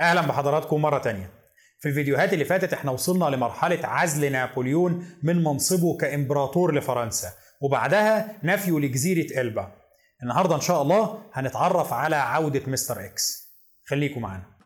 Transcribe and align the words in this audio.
أهلا 0.00 0.20
بحضراتكم 0.20 0.82
مرة 0.82 0.98
تانية. 0.98 1.30
في 1.80 1.88
الفيديوهات 1.88 2.32
اللي 2.32 2.44
فاتت 2.44 2.72
إحنا 2.72 2.90
وصلنا 2.90 3.24
لمرحلة 3.24 3.86
عزل 3.86 4.32
نابليون 4.32 5.06
من 5.22 5.44
منصبه 5.44 5.96
كإمبراطور 5.96 6.74
لفرنسا 6.74 7.28
وبعدها 7.60 8.38
نفيه 8.42 8.78
لجزيرة 8.78 9.40
إلبا. 9.40 9.72
النهارده 10.22 10.54
إن 10.54 10.60
شاء 10.60 10.82
الله 10.82 11.22
هنتعرف 11.32 11.92
على 11.92 12.16
عودة 12.16 12.62
مستر 12.66 13.04
إكس. 13.04 13.52
خليكم 13.86 14.20
معانا. 14.20 14.56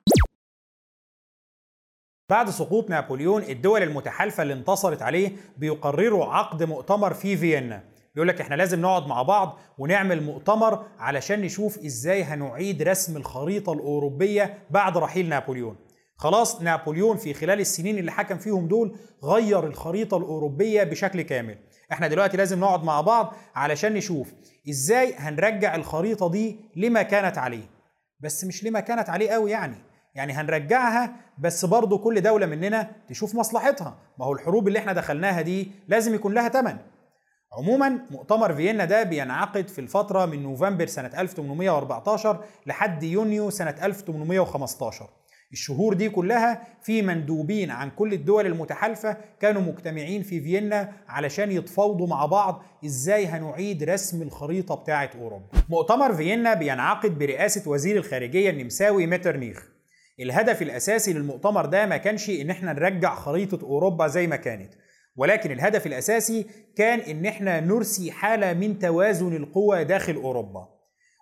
بعد 2.29 2.51
سقوط 2.51 2.91
نابليون 2.91 3.43
الدول 3.43 3.83
المتحالفة 3.83 4.43
اللي 4.43 4.55
انتصرت 4.55 5.03
عليه 5.03 5.37
بيقرروا 5.57 6.27
عقد 6.35 6.63
مؤتمر 6.63 7.15
في 7.15 7.37
فيينا. 7.37 7.85
بيقول 8.21 8.29
لك 8.29 8.41
إحنا 8.41 8.55
لازم 8.55 8.81
نقعد 8.81 9.07
مع 9.07 9.23
بعض 9.23 9.59
ونعمل 9.79 10.23
مؤتمر 10.23 10.87
علشان 10.99 11.41
نشوف 11.41 11.79
إزاي 11.79 12.23
هنعيد 12.25 12.83
رسم 12.83 13.17
الخريطة 13.17 13.73
الأوروبية 13.73 14.59
بعد 14.71 14.99
رحيل 14.99 15.29
نابليون. 15.29 15.77
خلاص 16.17 16.63
نابليون 16.63 17.17
في 17.17 17.35
خلال 17.35 17.61
السنين 17.61 17.99
اللي 17.99 18.13
حكم 18.13 18.39
فيهم 18.39 18.69
دول 18.69 18.97
غير 19.25 19.67
الخريطة 19.67 20.17
الأوروبية 20.17 20.83
بشكل 20.83 21.23
كامل. 21.23 21.59
إحنا 21.93 22.09
دلوقتي 22.09 22.37
لازم 22.37 22.61
نقعد 22.61 22.85
مع 22.85 23.01
بعض 23.01 23.35
علشان 23.55 23.95
نشوف 23.95 24.33
إزاي 24.71 25.15
هنرجع 25.15 25.75
الخريطة 25.75 26.31
دي 26.31 26.57
لما 26.77 27.03
كانت 27.03 27.39
عليه. 27.39 27.71
بس 28.21 28.45
مش 28.45 28.65
لما 28.65 28.81
كانت 28.81 29.09
عليه 29.09 29.31
قوي 29.31 29.51
يعني. 29.51 29.77
يعني 30.15 30.33
هنرجعها 30.33 31.17
بس 31.39 31.65
برضه 31.65 31.99
كل 31.99 32.21
دولة 32.21 32.47
مننا 32.47 32.91
تشوف 33.09 33.35
مصلحتها. 33.35 33.99
ما 34.19 34.27
هو 34.27 34.33
الحروب 34.33 34.69
اللي 34.69 34.79
إحنا 34.79 34.93
دخلناها 34.93 35.41
دي 35.41 35.71
لازم 35.89 36.15
يكون 36.15 36.35
لها 36.35 36.49
تمن. 36.49 36.77
عموما 37.53 37.99
مؤتمر 38.11 38.55
فيينا 38.55 38.85
ده 38.85 39.03
بينعقد 39.03 39.69
في 39.69 39.81
الفترة 39.81 40.27
من 40.27 40.43
نوفمبر 40.43 40.87
سنة 40.87 41.11
1814 41.21 42.45
لحد 42.67 43.03
يونيو 43.03 43.51
سنة 43.51 43.75
1815 43.83 45.09
الشهور 45.53 45.95
دي 45.95 46.09
كلها 46.09 46.63
في 46.83 47.03
مندوبين 47.03 47.71
عن 47.71 47.91
كل 47.91 48.13
الدول 48.13 48.47
المتحالفة 48.47 49.17
كانوا 49.41 49.63
مجتمعين 49.63 50.23
في 50.23 50.41
فيينا 50.41 50.93
علشان 51.09 51.53
يتفاوضوا 51.53 52.07
مع 52.07 52.27
بعض 52.27 52.63
إزاي 52.85 53.27
هنعيد 53.27 53.83
رسم 53.83 54.23
الخريطة 54.23 54.75
بتاعة 54.75 55.11
أوروبا. 55.21 55.47
مؤتمر 55.69 56.15
فيينا 56.15 56.55
بينعقد 56.55 57.19
برئاسة 57.19 57.71
وزير 57.71 57.97
الخارجية 57.97 58.51
النمساوي 58.51 59.07
ميترنيخ 59.07 59.69
الهدف 60.21 60.63
الأساسي 60.63 61.13
للمؤتمر 61.13 61.67
ده 61.67 61.87
ما 61.87 61.97
كانش 61.97 62.31
إن 62.31 62.51
إحنا 62.51 62.73
نرجع 62.73 63.15
خريطة 63.15 63.63
أوروبا 63.65 64.07
زي 64.07 64.27
ما 64.27 64.37
كانت. 64.37 64.75
ولكن 65.17 65.51
الهدف 65.51 65.87
الأساسي 65.87 66.47
كان 66.77 66.99
إن 67.01 67.27
إحنا 67.27 67.61
نرسي 67.61 68.13
حالة 68.13 68.53
من 68.53 68.79
توازن 68.79 69.37
القوى 69.37 69.85
داخل 69.85 70.15
أوروبا. 70.15 70.69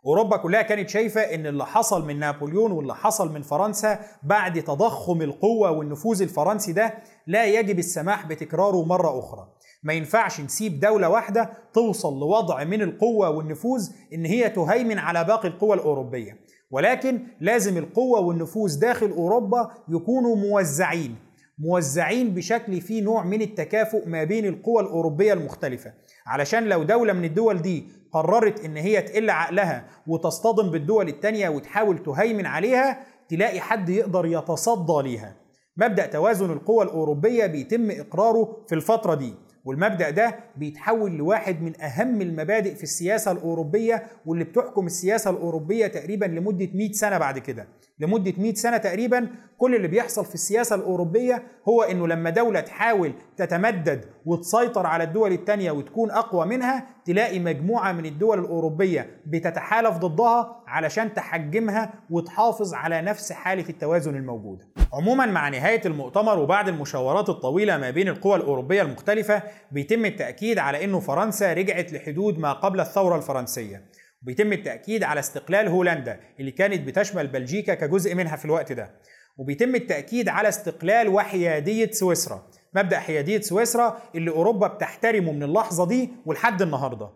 أوروبا 0.07 0.37
كلها 0.37 0.63
كانت 0.63 0.89
شايفة 0.89 1.21
إن 1.21 1.47
اللي 1.47 1.67
حصل 1.67 2.07
من 2.07 2.19
نابليون 2.19 2.73
واللي 2.73 2.95
حصل 2.95 3.33
من 3.33 3.43
فرنسا 3.43 3.99
بعد 4.23 4.63
تضخم 4.63 5.23
القوة 5.23 5.71
والنفوذ 5.71 6.23
الفرنسي 6.23 6.73
ده 6.73 6.95
لا 7.27 7.45
يجب 7.47 7.79
السماح 7.79 8.27
بتكراره 8.27 8.85
مرة 8.85 9.19
أخرى. 9.19 9.49
ما 9.83 9.93
ينفعش 9.93 10.41
نسيب 10.41 10.81
دولة 10.81 11.09
واحدة 11.09 11.51
توصل 11.75 12.21
لوضع 12.21 12.65
من 12.65 12.83
القوة 12.83 13.31
والنفوذ 13.31 13.89
إن 14.15 14.25
هي 14.25 14.51
تهيمن 14.51 14.99
على 14.99 15.25
باقي 15.25 15.49
القوى 15.49 15.75
الأوروبية. 15.77 16.39
ولكن 16.71 17.21
لازم 17.41 17.77
القوة 17.77 18.21
والنفوذ 18.21 18.81
داخل 18.81 19.11
أوروبا 19.11 19.71
يكونوا 19.89 20.37
موزعين. 20.37 21.17
موزعين 21.59 22.35
بشكل 22.35 22.81
فيه 22.81 23.03
نوع 23.03 23.25
من 23.25 23.43
التكافؤ 23.43 24.09
ما 24.09 24.25
بين 24.25 24.47
القوى 24.47 24.83
الأوروبية 24.83 25.33
المختلفة. 25.33 25.93
علشان 26.27 26.65
لو 26.69 26.83
دولة 26.83 27.13
من 27.13 27.25
الدول 27.25 27.63
دي 27.63 27.89
قررت 28.13 28.65
إن 28.65 28.77
هي 28.77 29.03
تقل 29.03 29.31
عقلها 29.31 29.87
وتصطدم 30.07 30.71
بالدول 30.71 31.09
التانية 31.09 31.49
وتحاول 31.49 32.03
تهيمن 32.03 32.47
عليها 32.47 33.07
تلاقي 33.29 33.61
حد 33.61 33.89
يقدر 33.89 34.27
يتصدى 34.27 35.03
ليها. 35.03 35.37
مبدأ 35.77 36.07
توازن 36.07 36.53
القوى 36.53 36.85
الأوروبية 36.85 37.47
بيتم 37.47 37.91
إقراره 37.91 38.65
في 38.69 38.75
الفترة 38.75 39.15
دي. 39.15 39.35
والمبدأ 39.69 40.11
ده 40.11 40.37
بيتحول 40.57 41.13
لواحد 41.17 41.63
من 41.63 41.81
أهم 41.81 42.23
المبادئ 42.23 42.75
في 42.75 42.83
السياسة 42.83 43.33
الأوروبية 43.33 44.07
واللي 44.27 44.45
بتحكم 44.45 44.87
السياسة 44.87 45.31
الأوروبية 45.31 45.87
تقريبا 45.87 46.25
لمدة 46.25 46.69
100 46.75 46.93
سنة 46.93 47.19
بعد 47.19 47.39
كده. 47.39 47.69
لمدة 47.99 48.33
100 48.39 48.55
سنة 48.55 48.77
تقريبا 48.77 49.29
كل 49.59 49.75
اللي 49.75 49.89
بيحصل 49.89 50.25
في 50.25 50.35
السياسة 50.35 50.77
الأوروبية 50.77 51.43
هو 51.69 51.83
إنه 51.83 52.07
لما 52.07 52.31
دولة 52.31 52.61
تحاول 52.61 53.13
تتمدد 53.37 54.05
وتسيطر 54.29 54.87
على 54.87 55.05
الدول 55.05 55.33
التانية 55.33 55.71
وتكون 55.71 56.11
أقوى 56.11 56.47
منها 56.47 56.87
تلاقي 57.05 57.39
مجموعة 57.39 57.93
من 57.93 58.07
الدول 58.07 58.39
الأوروبية 58.39 59.21
بتتحالف 59.27 59.97
ضدها 59.97 60.63
علشان 60.67 61.15
تحجمها 61.15 61.93
وتحافظ 62.11 62.75
على 62.75 63.03
نفس 63.03 63.33
حالة 63.33 63.65
التوازن 63.69 64.17
الموجودة. 64.17 64.69
عموما 64.93 65.27
مع 65.27 65.49
نهاية 65.49 65.81
المؤتمر 65.87 66.39
وبعد 66.39 66.69
المشاورات 66.69 67.29
الطويلة 67.29 67.77
ما 67.79 67.91
بين 67.91 68.09
القوى 68.09 68.37
الأوروبية 68.37 68.83
المختلفة 68.83 69.43
بيتم 69.73 70.05
التأكيد 70.05 70.59
على 70.59 70.85
أنه 70.85 71.01
فرنسا 71.01 71.53
رجعت 71.53 71.93
لحدود 71.93 72.39
ما 72.39 72.53
قبل 72.53 72.81
الثورة 72.81 73.17
الفرنسية. 73.17 73.85
وبيتم 74.23 74.53
التأكيد 74.53 75.03
على 75.03 75.21
استقلال 75.21 75.69
هولندا 75.69 76.21
اللي 76.41 76.51
كانت 76.51 76.87
بتشمل 76.87 77.27
بلجيكا 77.27 77.75
كجزء 77.75 78.15
منها 78.15 78.37
في 78.37 78.45
الوقت 78.45 78.73
ده. 78.73 78.91
وبيتم 79.39 79.75
التأكيد 79.75 80.29
على 80.29 80.49
استقلال 80.49 81.09
وحيادية 81.09 81.91
سويسرا. 81.91 82.43
مبدأ 82.75 82.99
حيادية 82.99 83.41
سويسرا 83.41 84.03
اللي 84.15 84.31
أوروبا 84.31 84.67
بتحترمه 84.67 85.33
من 85.33 85.43
اللحظة 85.43 85.87
دي 85.87 86.11
ولحد 86.27 86.63
النهاردة. 86.63 87.11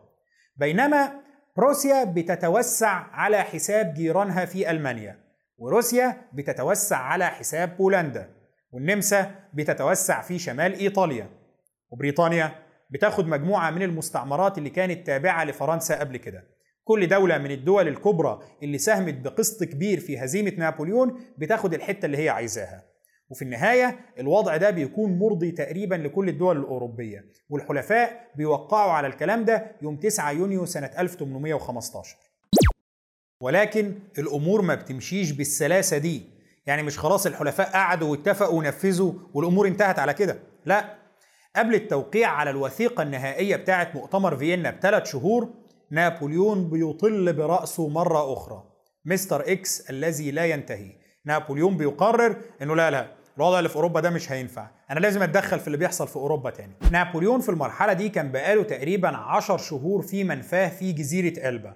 بينما 0.57 1.13
روسيا 1.59 2.05
بتتوسع 2.05 2.89
على 3.13 3.43
حساب 3.43 3.95
جيرانها 3.95 4.45
في 4.45 4.71
ألمانيا 4.71 5.19
وروسيا 5.59 6.17
بتتوسع 6.33 6.97
على 6.97 7.27
حساب 7.27 7.77
بولندا 7.77 8.29
والنمسا 8.73 9.35
بتتوسع 9.55 10.23
في 10.23 10.39
شمال 10.39 10.75
إيطاليا. 10.75 11.29
وبريطانيا 11.91 12.53
بتاخد 12.91 13.29
مجموعة 13.29 13.71
من 13.71 13.83
المستعمرات 13.83 14.59
اللي 14.59 14.71
كانت 14.71 15.07
تابعة 15.07 15.45
لفرنسا 15.45 16.01
قبل 16.01 16.17
كده. 16.17 16.45
كل 16.85 17.09
دولة 17.09 17.39
من 17.39 17.51
الدول 17.51 17.89
الكبرى 17.89 18.41
اللي 18.63 18.79
ساهمت 18.79 19.15
بقسط 19.15 19.65
كبير 19.65 20.01
في 20.01 20.19
هزيمة 20.25 20.53
نابليون 20.59 21.21
بتاخد 21.39 21.75
الحتة 21.75 22.07
اللي 22.07 22.19
هي 22.19 22.29
عايزاها. 22.29 22.92
وفي 23.33 23.43
النهاية 23.43 23.99
الوضع 24.19 24.57
ده 24.57 24.71
بيكون 24.71 25.19
مرضي 25.19 25.51
تقريبا 25.51 25.95
لكل 25.95 26.29
الدول 26.29 26.57
الأوروبية 26.61 27.25
والحلفاء 27.51 28.31
بيوقعوا 28.37 28.93
على 28.93 29.07
الكلام 29.07 29.45
ده 29.45 29.73
يوم 29.83 29.97
9 29.97 30.31
يونيو 30.33 30.67
سنة 30.67 30.91
1815 30.99 32.17
ولكن 33.41 33.95
الأمور 34.19 34.63
ما 34.63 34.75
بتمشيش 34.75 35.31
بالسلاسة 35.31 35.99
دي. 35.99 36.23
يعني 36.67 36.83
مش 36.83 36.99
خلاص 36.99 37.27
الحلفاء 37.27 37.71
قعدوا 37.73 38.09
واتفقوا 38.11 38.59
ونفذوا 38.59 39.13
والأمور 39.35 39.67
انتهت 39.69 39.99
على 39.99 40.15
كده. 40.15 40.39
لا. 40.65 40.95
قبل 41.57 41.75
التوقيع 41.75 42.29
على 42.29 42.51
الوثيقة 42.51 43.03
النهائية 43.03 43.57
بتاعة 43.57 43.91
مؤتمر 43.95 44.37
فيينا 44.37 44.71
بثلاث 44.71 45.05
شهور 45.11 45.49
نابليون 45.91 46.71
بيطل 46.71 47.33
برأسه 47.33 47.89
مرة 47.89 48.33
أخرى. 48.33 48.65
مستر 49.05 49.53
إكس 49.53 49.91
الذي 49.91 50.31
لا 50.31 50.45
ينتهي. 50.47 50.93
نابليون 51.25 51.77
بيقرر 51.77 52.37
إنه 52.63 52.77
لا 52.77 52.91
لا. 52.91 53.22
الوضع 53.37 53.59
اللي 53.59 53.69
في 53.69 53.77
أوروبا 53.77 54.01
ده 54.01 54.11
مش 54.11 54.33
هينفع. 54.33 54.71
أنا 54.91 55.01
لازم 55.01 55.23
أتدخل 55.23 55.61
في 55.61 55.67
اللي 55.67 55.79
بيحصل 55.79 56.09
في 56.09 56.17
أوروبا 56.17 56.51
تاني. 56.51 56.73
نابليون 56.91 57.41
في 57.41 57.49
المرحلة 57.49 57.93
دي 57.93 58.09
كان 58.09 58.33
بقاله 58.33 58.63
تقريبا 58.63 59.09
عشر 59.09 59.59
شهور 59.59 60.03
في 60.03 60.25
منفاه 60.25 60.69
في 60.69 60.93
جزيرة 60.93 61.49
ألبا. 61.49 61.75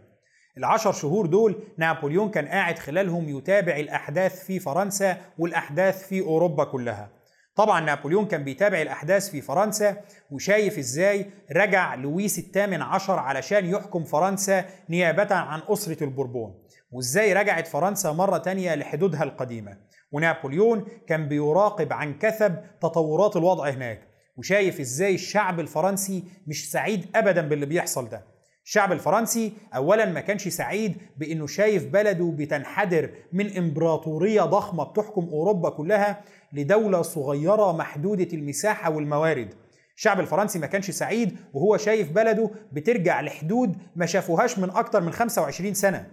العشر 0.58 0.92
شهور 0.92 1.26
دول 1.26 1.62
نابليون 1.78 2.30
كان 2.30 2.48
قاعد 2.48 2.78
خلالهم 2.78 3.28
يتابع 3.38 3.76
الأحداث 3.76 4.44
في 4.44 4.58
فرنسا 4.58 5.16
والأحداث 5.38 6.08
في 6.08 6.20
أوروبا 6.20 6.64
كلها. 6.64 7.08
طبعا 7.56 7.80
نابليون 7.80 8.26
كان 8.26 8.44
بيتابع 8.44 8.82
الأحداث 8.82 9.30
في 9.30 9.40
فرنسا 9.40 9.96
وشايف 10.30 10.78
إزاي 10.78 11.30
رجع 11.52 11.94
لويس 11.94 12.38
الثامن 12.38 12.82
عشر 12.82 13.18
علشان 13.18 13.66
يحكم 13.66 14.04
فرنسا 14.04 14.64
نيابة 14.88 15.34
عن 15.34 15.60
أسرة 15.68 16.04
البوربون 16.04 16.54
وإزاي 16.92 17.32
رجعت 17.32 17.66
فرنسا 17.66 18.12
مرة 18.12 18.38
تانية 18.38 18.74
لحدودها 18.74 19.22
القديمة. 19.22 19.76
ونابليون 20.12 20.84
كان 21.08 21.28
بيراقب 21.28 21.92
عن 21.92 22.18
كثب 22.18 22.56
تطورات 22.80 23.36
الوضع 23.36 23.68
هناك 23.70 24.00
وشايف 24.36 24.80
إزاي 24.80 25.14
الشعب 25.14 25.60
الفرنسي 25.60 26.24
مش 26.46 26.70
سعيد 26.70 27.06
أبدا 27.16 27.48
باللي 27.48 27.66
بيحصل 27.66 28.08
ده. 28.08 28.36
الشعب 28.64 28.92
الفرنسي 28.92 29.52
اولا 29.74 30.04
ما 30.04 30.20
كانش 30.20 30.48
سعيد 30.48 30.96
بإنه 31.16 31.46
شايف 31.46 31.86
بلده 31.86 32.32
بتنحدر 32.36 33.10
من 33.32 33.56
إمبراطورية 33.56 34.42
ضخمة 34.42 34.84
بتحكم 34.84 35.28
أوروبا 35.32 35.70
كلها 35.70 36.20
لدولة 36.52 37.02
صغيرة 37.02 37.72
محدودة 37.72 38.28
المساحة 38.32 38.90
والموارد. 38.90 39.54
الشعب 39.96 40.20
الفرنسي 40.20 40.58
ما 40.58 40.66
كانش 40.66 40.90
سعيد 40.90 41.36
وهو 41.54 41.76
شايف 41.76 42.12
بلده 42.12 42.50
بترجع 42.72 43.20
لحدود 43.20 43.76
ما 43.96 44.06
شافوهاش 44.06 44.58
من 44.58 44.70
أكتر 44.70 45.00
من 45.00 45.12
25 45.12 45.74
سنة. 45.74 46.06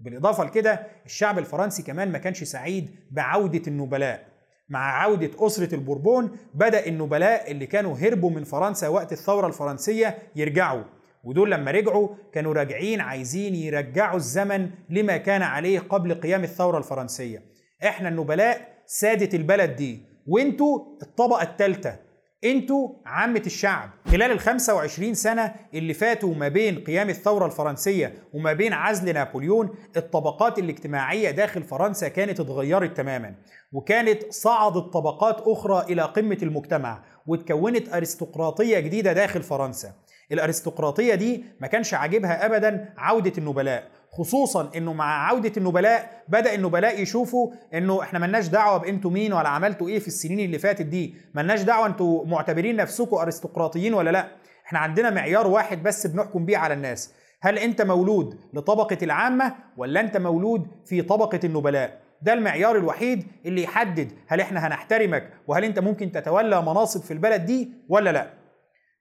بالإضافة 0.00 0.44
لكده 0.44 0.86
الشعب 1.06 1.38
الفرنسي 1.38 1.82
كمان 1.82 2.12
ما 2.12 2.18
كانش 2.18 2.44
سعيد 2.44 2.90
بعودة 3.10 3.62
النبلاء. 3.66 4.26
مع 4.68 5.02
عودة 5.02 5.30
أسرة 5.46 5.74
البوربون 5.74 6.36
بدأ 6.54 6.86
النبلاء 6.86 7.50
اللي 7.50 7.66
كانوا 7.66 7.96
هربوا 7.96 8.30
من 8.30 8.44
فرنسا 8.44 8.88
وقت 8.88 9.12
الثورة 9.12 9.46
الفرنسية 9.46 10.18
يرجعوا. 10.36 10.82
ودول 11.24 11.50
لما 11.50 11.70
رجعوا 11.70 12.08
كانوا 12.32 12.54
راجعين 12.54 13.00
عايزين 13.00 13.54
يرجعوا 13.54 14.16
الزمن 14.16 14.70
لما 14.90 15.16
كان 15.16 15.42
عليه 15.42 15.78
قبل 15.78 16.14
قيام 16.14 16.44
الثورة 16.44 16.78
الفرنسية. 16.78 17.42
إحنا 17.84 18.08
النبلاء 18.08 18.68
سادة 18.86 19.38
البلد 19.38 19.76
دي 19.76 20.00
وإنتوا 20.26 20.78
الطبقة 21.02 21.42
الثالثة. 21.42 21.96
أنتوا 22.44 22.88
عامة 23.06 23.42
الشعب 23.46 23.90
خلال 24.06 24.32
ال 24.32 24.40
25 24.40 25.14
سنة 25.14 25.54
اللي 25.74 25.94
فاتوا 25.94 26.34
ما 26.34 26.48
بين 26.48 26.84
قيام 26.84 27.08
الثورة 27.08 27.46
الفرنسية 27.46 28.14
وما 28.32 28.52
بين 28.52 28.72
عزل 28.72 29.14
نابليون 29.14 29.70
الطبقات 29.96 30.58
الاجتماعية 30.58 31.30
داخل 31.30 31.62
فرنسا 31.62 32.08
كانت 32.08 32.40
اتغيرت 32.40 32.96
تماما 32.96 33.34
وكانت 33.72 34.32
صعدت 34.32 34.92
طبقات 34.92 35.36
أخرى 35.40 35.84
إلى 35.92 36.02
قمة 36.02 36.38
المجتمع 36.42 37.02
وتكونت 37.26 37.94
أرستقراطية 37.94 38.78
جديدة 38.80 39.12
داخل 39.12 39.42
فرنسا. 39.42 39.92
الأرستقراطية 40.32 41.14
دي 41.14 41.44
ما 41.60 41.66
كانش 41.66 41.94
عاجبها 41.94 42.46
أبدا 42.46 42.94
عودة 42.98 43.32
النبلاء 43.38 43.90
خصوصا 44.12 44.70
إنه 44.76 44.92
مع 44.92 45.28
عودة 45.28 45.52
النبلاء 45.56 46.22
بدأ 46.28 46.54
النبلاء 46.54 47.02
يشوفوا 47.02 47.52
إنه 47.74 48.02
إحنا 48.02 48.18
ملناش 48.18 48.46
دعوة 48.48 48.76
بأنتوا 48.78 49.10
مين 49.10 49.32
ولا 49.32 49.48
عملتوا 49.48 49.88
إيه 49.88 49.98
في 49.98 50.08
السنين 50.08 50.40
اللي 50.40 50.58
فاتت 50.58 50.82
دي. 50.86 51.14
ملناش 51.34 51.62
دعوة 51.62 51.86
أنتوا 51.86 52.26
معتبرين 52.26 52.76
نفسكم 52.76 53.16
أرستقراطيين 53.16 53.94
ولا 53.94 54.10
لأ. 54.10 54.28
إحنا 54.66 54.78
عندنا 54.78 55.10
معيار 55.10 55.46
واحد 55.46 55.82
بس 55.82 56.06
بنحكم 56.06 56.44
بيه 56.44 56.56
على 56.56 56.74
الناس. 56.74 57.14
هل 57.42 57.58
أنت 57.58 57.82
مولود 57.82 58.38
لطبقة 58.54 58.98
العامة 59.02 59.54
ولا 59.76 60.00
أنت 60.00 60.16
مولود 60.16 60.66
في 60.86 61.02
طبقة 61.02 61.40
النبلاء؟ 61.44 62.00
ده 62.22 62.32
المعيار 62.32 62.76
الوحيد 62.76 63.26
اللي 63.46 63.62
يحدد 63.62 64.12
هل 64.28 64.40
إحنا 64.40 64.66
هنحترمك 64.66 65.30
وهل 65.46 65.64
أنت 65.64 65.78
ممكن 65.78 66.12
تتولى 66.12 66.62
مناصب 66.62 67.00
في 67.02 67.10
البلد 67.10 67.44
دي 67.46 67.72
ولا 67.88 68.12
لأ. 68.12 68.30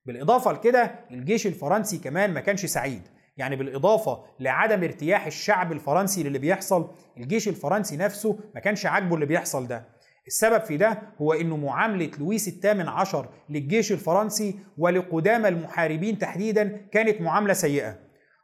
بالإضافة 0.06 0.52
لكده 0.52 0.92
الجيش 1.12 1.48
الفرنسي 1.48 1.98
كمان 1.98 2.34
ما 2.34 2.40
كانش 2.40 2.66
سعيد. 2.66 3.02
يعني 3.40 3.56
بالإضافة 3.56 4.24
لعدم 4.40 4.84
ارتياح 4.84 5.26
الشعب 5.26 5.72
الفرنسي 5.72 6.24
للي 6.24 6.40
بيحصل 6.40 6.92
الجيش 7.18 7.48
الفرنسي 7.48 7.98
نفسه 7.98 8.40
ما 8.56 8.62
كانش 8.62 8.86
عاجبه 8.86 9.16
اللي 9.16 9.26
بيحصل 9.26 9.68
ده. 9.68 9.86
السبب 10.28 10.64
في 10.64 10.78
ده 10.78 11.02
هو 11.22 11.34
إنه 11.34 11.58
معاملة 11.58 12.12
لويس 12.20 12.48
الثامن 12.48 12.88
عشر 12.88 13.30
للجيش 13.50 13.92
الفرنسي 13.92 14.60
ولقدامى 14.78 15.48
المحاربين 15.48 16.18
تحديدا 16.18 16.88
كانت 16.92 17.22
معاملة 17.22 17.54
سيئة. 17.54 18.00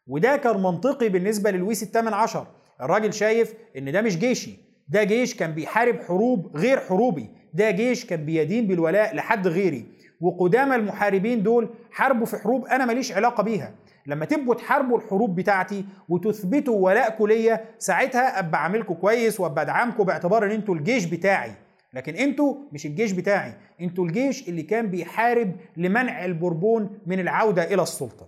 وده 0.07 0.37
كان 0.37 0.63
منطقي 0.63 1.09
بالنسبة 1.09 1.51
للويس 1.51 1.83
الثامن 1.83 2.13
عشر. 2.13 2.47
الراجل 2.81 3.13
شايف 3.13 3.53
إن 3.77 3.91
ده 3.91 4.01
مش 4.01 4.17
جيشي 4.17 4.57
ده 4.87 5.03
جيش 5.03 5.35
كان 5.35 5.51
بيحارب 5.51 5.99
حروب 6.01 6.57
غير 6.57 6.79
حروبي 6.79 7.29
ده 7.53 7.71
جيش 7.71 8.05
كان 8.05 8.25
بيدين 8.25 8.67
بالولاء 8.67 9.15
لحد 9.15 9.47
غيري. 9.47 9.85
وقدامى 10.21 10.75
المحاربين 10.75 11.43
دول 11.43 11.69
حاربوا 11.91 12.25
في 12.25 12.37
حروب 12.37 12.65
أنا 12.65 12.85
ماليش 12.85 13.11
علاقة 13.11 13.43
بيها. 13.43 13.75
لما 14.07 14.25
تبقوا 14.25 14.55
تحاربوا 14.55 14.97
الحروب 14.97 15.35
بتاعتي 15.35 15.85
وتثبتوا 16.09 16.75
ولاءكم 16.75 17.27
ليا 17.27 17.65
ساعتها 17.79 18.39
أبقى 18.39 18.63
عاملكم 18.63 18.93
كويس 18.93 19.39
وأبقى 19.39 19.63
أدعمكم 19.63 20.03
باعتبار 20.03 20.45
إن 20.45 20.51
أنتوا 20.51 20.75
الجيش 20.75 21.05
بتاعي. 21.05 21.51
لكن 21.93 22.15
أنتوا 22.15 22.55
مش 22.71 22.85
الجيش 22.85 23.11
بتاعي 23.11 23.53
أنتوا 23.81 24.05
الجيش 24.05 24.49
اللي 24.49 24.63
كان 24.63 24.87
بيحارب 24.87 25.51
لمنع 25.77 26.25
البوربون 26.25 26.99
من 27.05 27.19
العودة 27.19 27.63
إلى 27.73 27.81
السلطة. 27.81 28.27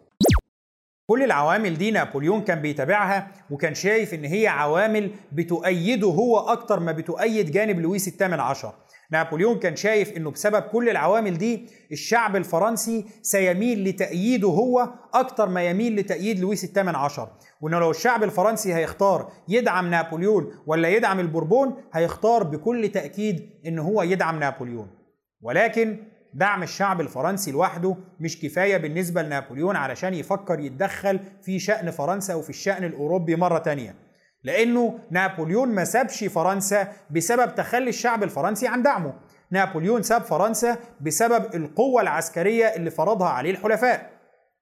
كل 1.09 1.23
العوامل 1.23 1.77
دي 1.77 1.91
نابليون 1.91 2.41
كان 2.41 2.61
بيتابعها 2.61 3.27
وكان 3.51 3.73
شايف 3.75 4.13
إن 4.13 4.25
هي 4.25 4.47
عوامل 4.47 5.11
بتؤيده 5.31 6.07
هو 6.07 6.39
أكتر 6.39 6.79
ما 6.79 6.91
بتؤيد 6.91 7.51
جانب 7.51 7.79
لويس 7.79 8.07
الثامن 8.07 8.39
عشر. 8.39 8.73
نابليون 9.11 9.59
كان 9.59 9.75
شايف 9.75 10.17
إنه 10.17 10.31
بسبب 10.31 10.61
كل 10.61 10.89
العوامل 10.89 11.37
دي 11.37 11.67
الشعب 11.91 12.35
الفرنسي 12.35 13.05
سيميل 13.21 13.83
لتأييده 13.89 14.47
هو 14.47 14.89
أكتر 15.13 15.49
ما 15.49 15.63
يميل 15.63 15.95
لتأييد 15.95 16.39
لويس 16.39 16.63
الثامن 16.63 16.95
عشر. 16.95 17.29
وإنه 17.61 17.79
لو 17.79 17.91
الشعب 17.91 18.23
الفرنسي 18.23 18.73
هيختار 18.73 19.31
يدعم 19.47 19.89
نابليون 19.89 20.51
ولا 20.65 20.89
يدعم 20.89 21.19
البوربون 21.19 21.75
هيختار 21.93 22.43
بكل 22.43 22.89
تأكيد 22.89 23.49
إن 23.67 23.79
هو 23.79 24.01
يدعم 24.03 24.39
نابليون. 24.39 24.87
ولكن 25.41 25.97
دعم 26.33 26.63
الشعب 26.63 27.01
الفرنسي 27.01 27.51
لوحده 27.51 27.95
مش 28.19 28.41
كفاية 28.41 28.77
بالنسبة 28.77 29.21
لنابليون 29.21 29.75
علشان 29.75 30.13
يفكر 30.13 30.59
يتدخل 30.59 31.19
في 31.41 31.59
شأن 31.59 31.91
فرنسا 31.91 32.35
وفي 32.35 32.49
الشأن 32.49 32.83
الأوروبي 32.83 33.35
مرة 33.35 33.57
تانية. 33.57 34.06
لأنه 34.43 34.99
نابليون 35.11 35.69
ما 35.69 35.83
سابش 35.83 36.23
فرنسا 36.23 36.87
بسبب 37.09 37.55
تخلي 37.55 37.89
الشعب 37.89 38.23
الفرنسي 38.23 38.67
عن 38.67 38.83
دعمه. 38.83 39.13
نابليون 39.51 40.01
ساب 40.01 40.21
فرنسا 40.21 40.77
بسبب 41.01 41.55
القوة 41.55 42.01
العسكرية 42.01 42.65
اللي 42.65 42.89
فرضها 42.89 43.29
عليه 43.29 43.51
الحلفاء. 43.51 44.11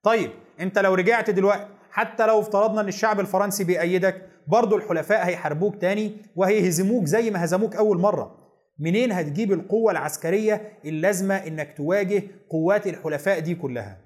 طيب 0.03 0.31
انت 0.59 0.79
لو 0.79 0.93
رجعت 0.93 1.29
دلوقتي 1.29 1.65
حتى 1.91 2.27
لو 2.27 2.39
افترضنا 2.39 2.81
ان 2.81 2.87
الشعب 2.87 3.19
الفرنسي 3.19 3.63
بيأيدك 3.63 4.21
برضه 4.47 4.75
الحلفاء 4.75 5.25
هيحاربوك 5.27 5.75
تاني 5.81 6.17
وهيهزموك 6.35 7.05
زي 7.05 7.31
ما 7.31 7.43
هزموك 7.43 7.75
أول 7.75 7.99
مرة. 7.99 8.35
منين 8.79 9.11
هتجيب 9.11 9.51
القوة 9.53 9.91
العسكرية 9.91 10.79
اللازمة 10.85 11.35
إنك 11.35 11.77
تواجه 11.77 12.23
قوات 12.49 12.87
الحلفاء 12.87 13.39
دي 13.39 13.55
كلها؟ 13.55 13.97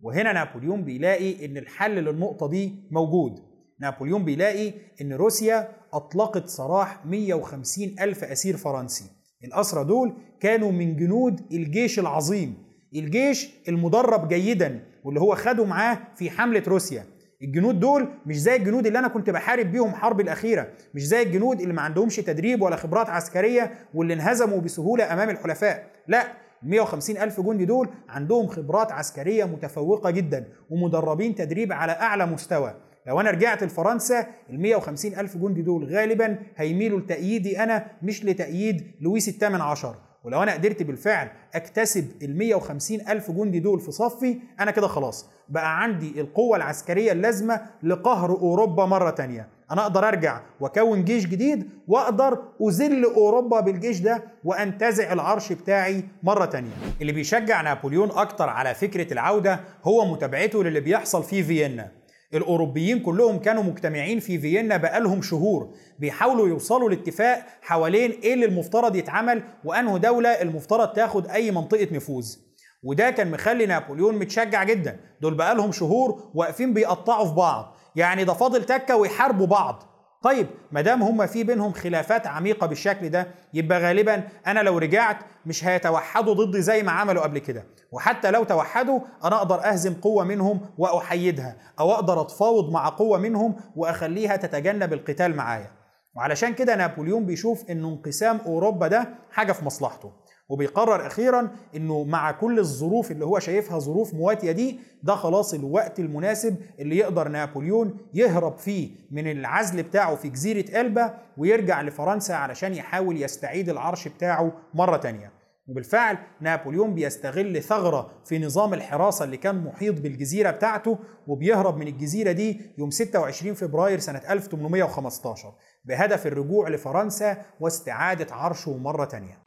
وهنا 0.00 0.32
نابليون 0.32 0.84
بيلاقي 0.84 1.46
إن 1.46 1.56
الحل 1.56 1.90
للنقطة 1.94 2.48
دي 2.48 2.74
موجود. 2.90 3.55
نابليون 3.80 4.24
بيلاقي 4.24 4.72
إن 5.00 5.12
روسيا 5.12 5.68
أطلقت 5.92 6.48
سراح 6.48 7.06
150 7.06 7.94
ألف 8.00 8.24
أسير 8.24 8.56
فرنسي. 8.56 9.04
الأسرى 9.44 9.84
دول 9.84 10.12
كانوا 10.40 10.72
من 10.72 10.96
جنود 10.96 11.40
الجيش 11.52 11.98
العظيم 11.98 12.54
الجيش 12.94 13.50
المدرب 13.68 14.28
جيدا 14.28 14.84
واللي 15.04 15.20
هو 15.20 15.34
خده 15.34 15.64
معاه 15.64 15.98
في 16.16 16.30
حملة 16.30 16.62
روسيا. 16.68 17.04
الجنود 17.42 17.80
دول 17.80 18.08
مش 18.26 18.40
زي 18.40 18.56
الجنود 18.56 18.86
اللي 18.86 18.98
أنا 18.98 19.08
كنت 19.08 19.30
بحارب 19.30 19.72
بيهم 19.72 19.94
حرب 19.94 20.20
الأخيرة 20.20 20.68
مش 20.94 21.06
زي 21.06 21.22
الجنود 21.22 21.60
اللي 21.60 21.74
ما 21.74 21.82
عندهمش 21.82 22.16
تدريب 22.16 22.62
ولا 22.62 22.76
خبرات 22.76 23.08
عسكرية 23.10 23.74
واللي 23.94 24.14
انهزموا 24.14 24.60
بسهولة 24.60 25.12
أمام 25.12 25.30
الحلفاء. 25.30 25.90
لا 26.08 26.32
150 26.62 27.16
ألف 27.16 27.40
جندي 27.40 27.64
دول 27.64 27.88
عندهم 28.08 28.46
خبرات 28.46 28.92
عسكرية 28.92 29.44
متفوقة 29.44 30.10
جدا 30.10 30.48
ومدربين 30.70 31.34
تدريب 31.34 31.72
على 31.72 31.92
أعلى 31.92 32.26
مستوى. 32.26 32.74
لو 33.06 33.20
أنا 33.20 33.30
رجعت 33.30 33.64
لفرنسا 33.64 34.26
ال 34.50 34.60
150 34.60 35.14
ألف 35.14 35.36
جندي 35.36 35.62
دول 35.62 35.84
غالبا 35.94 36.38
هيميلوا 36.56 37.00
لتأييدي 37.00 37.62
أنا 37.62 37.86
مش 38.02 38.24
لتأييد 38.24 38.90
لويس 39.00 39.28
الثامن 39.28 39.60
عشر. 39.60 39.94
ولو 40.24 40.42
أنا 40.42 40.52
قدرت 40.52 40.82
بالفعل 40.82 41.28
أكتسب 41.54 42.08
ال 42.22 42.38
150 42.38 43.00
ألف 43.08 43.30
جندي 43.30 43.58
دول 43.60 43.80
في 43.80 43.92
صفي 43.92 44.38
أنا 44.60 44.70
كده 44.70 44.86
خلاص. 44.86 45.30
بقى 45.48 45.82
عندي 45.82 46.20
القوة 46.20 46.56
العسكرية 46.56 47.12
اللازمة 47.12 47.60
لقهر 47.82 48.30
أوروبا 48.30 48.86
مرة 48.86 49.10
تانية. 49.10 49.48
أنا 49.70 49.82
أقدر 49.82 50.08
أرجع 50.08 50.40
وأكون 50.60 51.04
جيش 51.04 51.26
جديد 51.26 51.68
وأقدر 51.88 52.38
أذل 52.68 53.04
أوروبا 53.04 53.60
بالجيش 53.60 54.00
ده 54.00 54.22
وأنتزع 54.44 55.12
العرش 55.12 55.52
بتاعي 55.52 56.04
مرة 56.22 56.44
تانية. 56.44 56.70
اللي 57.00 57.12
بيشجع 57.12 57.60
نابليون 57.60 58.10
أكتر 58.10 58.48
على 58.48 58.74
فكرة 58.74 59.12
العودة 59.12 59.60
هو 59.84 60.12
متابعته 60.12 60.64
للي 60.64 60.80
بيحصل 60.80 61.22
في 61.24 61.42
فيينا. 61.42 61.88
الأوروبيين 62.36 63.00
كلهم 63.00 63.38
كانوا 63.38 63.62
مجتمعين 63.62 64.20
في 64.20 64.38
فيينا 64.38 64.76
بقالهم 64.76 65.22
شهور 65.22 65.70
بيحاولوا 65.98 66.48
يوصلوا 66.48 66.90
لاتفاق 66.90 67.46
حوالين 67.62 68.10
إيه 68.10 68.34
اللي 68.34 68.46
المفترض 68.46 68.96
يتعمل 68.96 69.42
وأنه 69.64 69.98
دولة 69.98 70.28
المفترض 70.28 70.88
تاخد 70.88 71.26
أي 71.26 71.50
منطقة 71.50 71.88
نفوذ. 71.92 72.36
وده 72.82 73.10
كان 73.10 73.30
مخلي 73.30 73.66
نابليون 73.66 74.18
متشجع 74.18 74.64
جدا. 74.64 75.00
دول 75.20 75.34
بقالهم 75.34 75.72
شهور 75.72 76.30
واقفين 76.34 76.74
بيقطعوا 76.74 77.28
في 77.28 77.34
بعض. 77.34 77.76
يعني 77.96 78.24
ده 78.24 78.32
فاضل 78.32 78.64
تكة 78.64 78.96
ويحاربوا 78.96 79.46
بعض. 79.46 79.95
طيب 80.22 80.46
ما 80.72 80.80
دام 80.80 81.02
هم 81.02 81.26
في 81.26 81.44
بينهم 81.44 81.72
خلافات 81.72 82.26
عميقة 82.26 82.66
بالشكل 82.66 83.08
ده 83.08 83.26
يبقى 83.54 83.80
غالبا 83.80 84.22
أنا 84.46 84.60
لو 84.60 84.78
رجعت 84.78 85.16
مش 85.46 85.64
هيتوحدوا 85.64 86.34
ضدي 86.34 86.62
زي 86.62 86.82
ما 86.82 86.92
عملوا 86.92 87.22
قبل 87.22 87.38
كده. 87.38 87.64
وحتى 87.92 88.30
لو 88.30 88.44
توحدوا 88.44 89.00
أنا 89.24 89.36
أقدر 89.36 89.64
أهزم 89.64 89.94
قوة 89.94 90.24
منهم 90.24 90.60
وأحيدها 90.78 91.56
أو 91.80 91.92
أقدر 91.92 92.20
أتفاوض 92.20 92.72
مع 92.72 92.88
قوة 92.88 93.18
منهم 93.18 93.56
وأخليها 93.76 94.36
تتجنب 94.36 94.92
القتال 94.92 95.36
معايا. 95.36 95.70
وعلشان 96.16 96.54
كده 96.54 96.74
نابليون 96.76 97.26
بيشوف 97.26 97.70
ان 97.70 97.84
انقسام 97.84 98.40
أوروبا 98.46 98.88
ده 98.88 99.08
حاجة 99.30 99.52
في 99.52 99.64
مصلحته. 99.64 100.12
وبيقرر 100.48 101.06
أخيرا 101.06 101.50
إنه 101.76 102.04
مع 102.04 102.30
كل 102.32 102.58
الظروف 102.58 103.10
اللي 103.10 103.24
هو 103.24 103.38
شايفها 103.38 103.78
ظروف 103.78 104.14
مواتية 104.14 104.52
دي 104.52 104.78
ده 105.02 105.14
خلاص 105.14 105.54
الوقت 105.54 106.00
المناسب 106.00 106.56
اللي 106.78 106.96
يقدر 106.96 107.28
نابليون 107.28 107.98
يهرب 108.14 108.58
فيه 108.58 108.90
من 109.10 109.30
العزل 109.30 109.82
بتاعه 109.82 110.14
في 110.16 110.28
جزيرة 110.28 110.80
إلبا 110.80 111.14
ويرجع 111.38 111.82
لفرنسا 111.82 112.32
علشان 112.32 112.74
يحاول 112.74 113.22
يستعيد 113.22 113.68
العرش 113.68 114.08
بتاعه 114.08 114.52
مرة 114.74 114.96
تانية. 114.96 115.32
وبالفعل 115.68 116.18
نابليون 116.40 116.94
بيستغل 116.94 117.62
ثغرة 117.62 118.10
في 118.24 118.38
نظام 118.38 118.74
الحراسة 118.74 119.24
اللي 119.24 119.36
كان 119.36 119.64
محيط 119.64 120.00
بالجزيرة 120.00 120.50
بتاعته 120.50 120.98
وبيهرب 121.26 121.76
من 121.76 121.86
الجزيرة 121.88 122.32
دي 122.32 122.60
يوم 122.78 122.90
26 122.90 123.54
فبراير 123.54 123.98
سنة 123.98 124.20
1815 124.30 125.54
بهدف 125.84 126.26
الرجوع 126.26 126.68
لفرنسا 126.68 127.36
واستعادة 127.60 128.34
عرشه 128.34 128.76
مرة 128.76 129.04
تانية. 129.04 129.38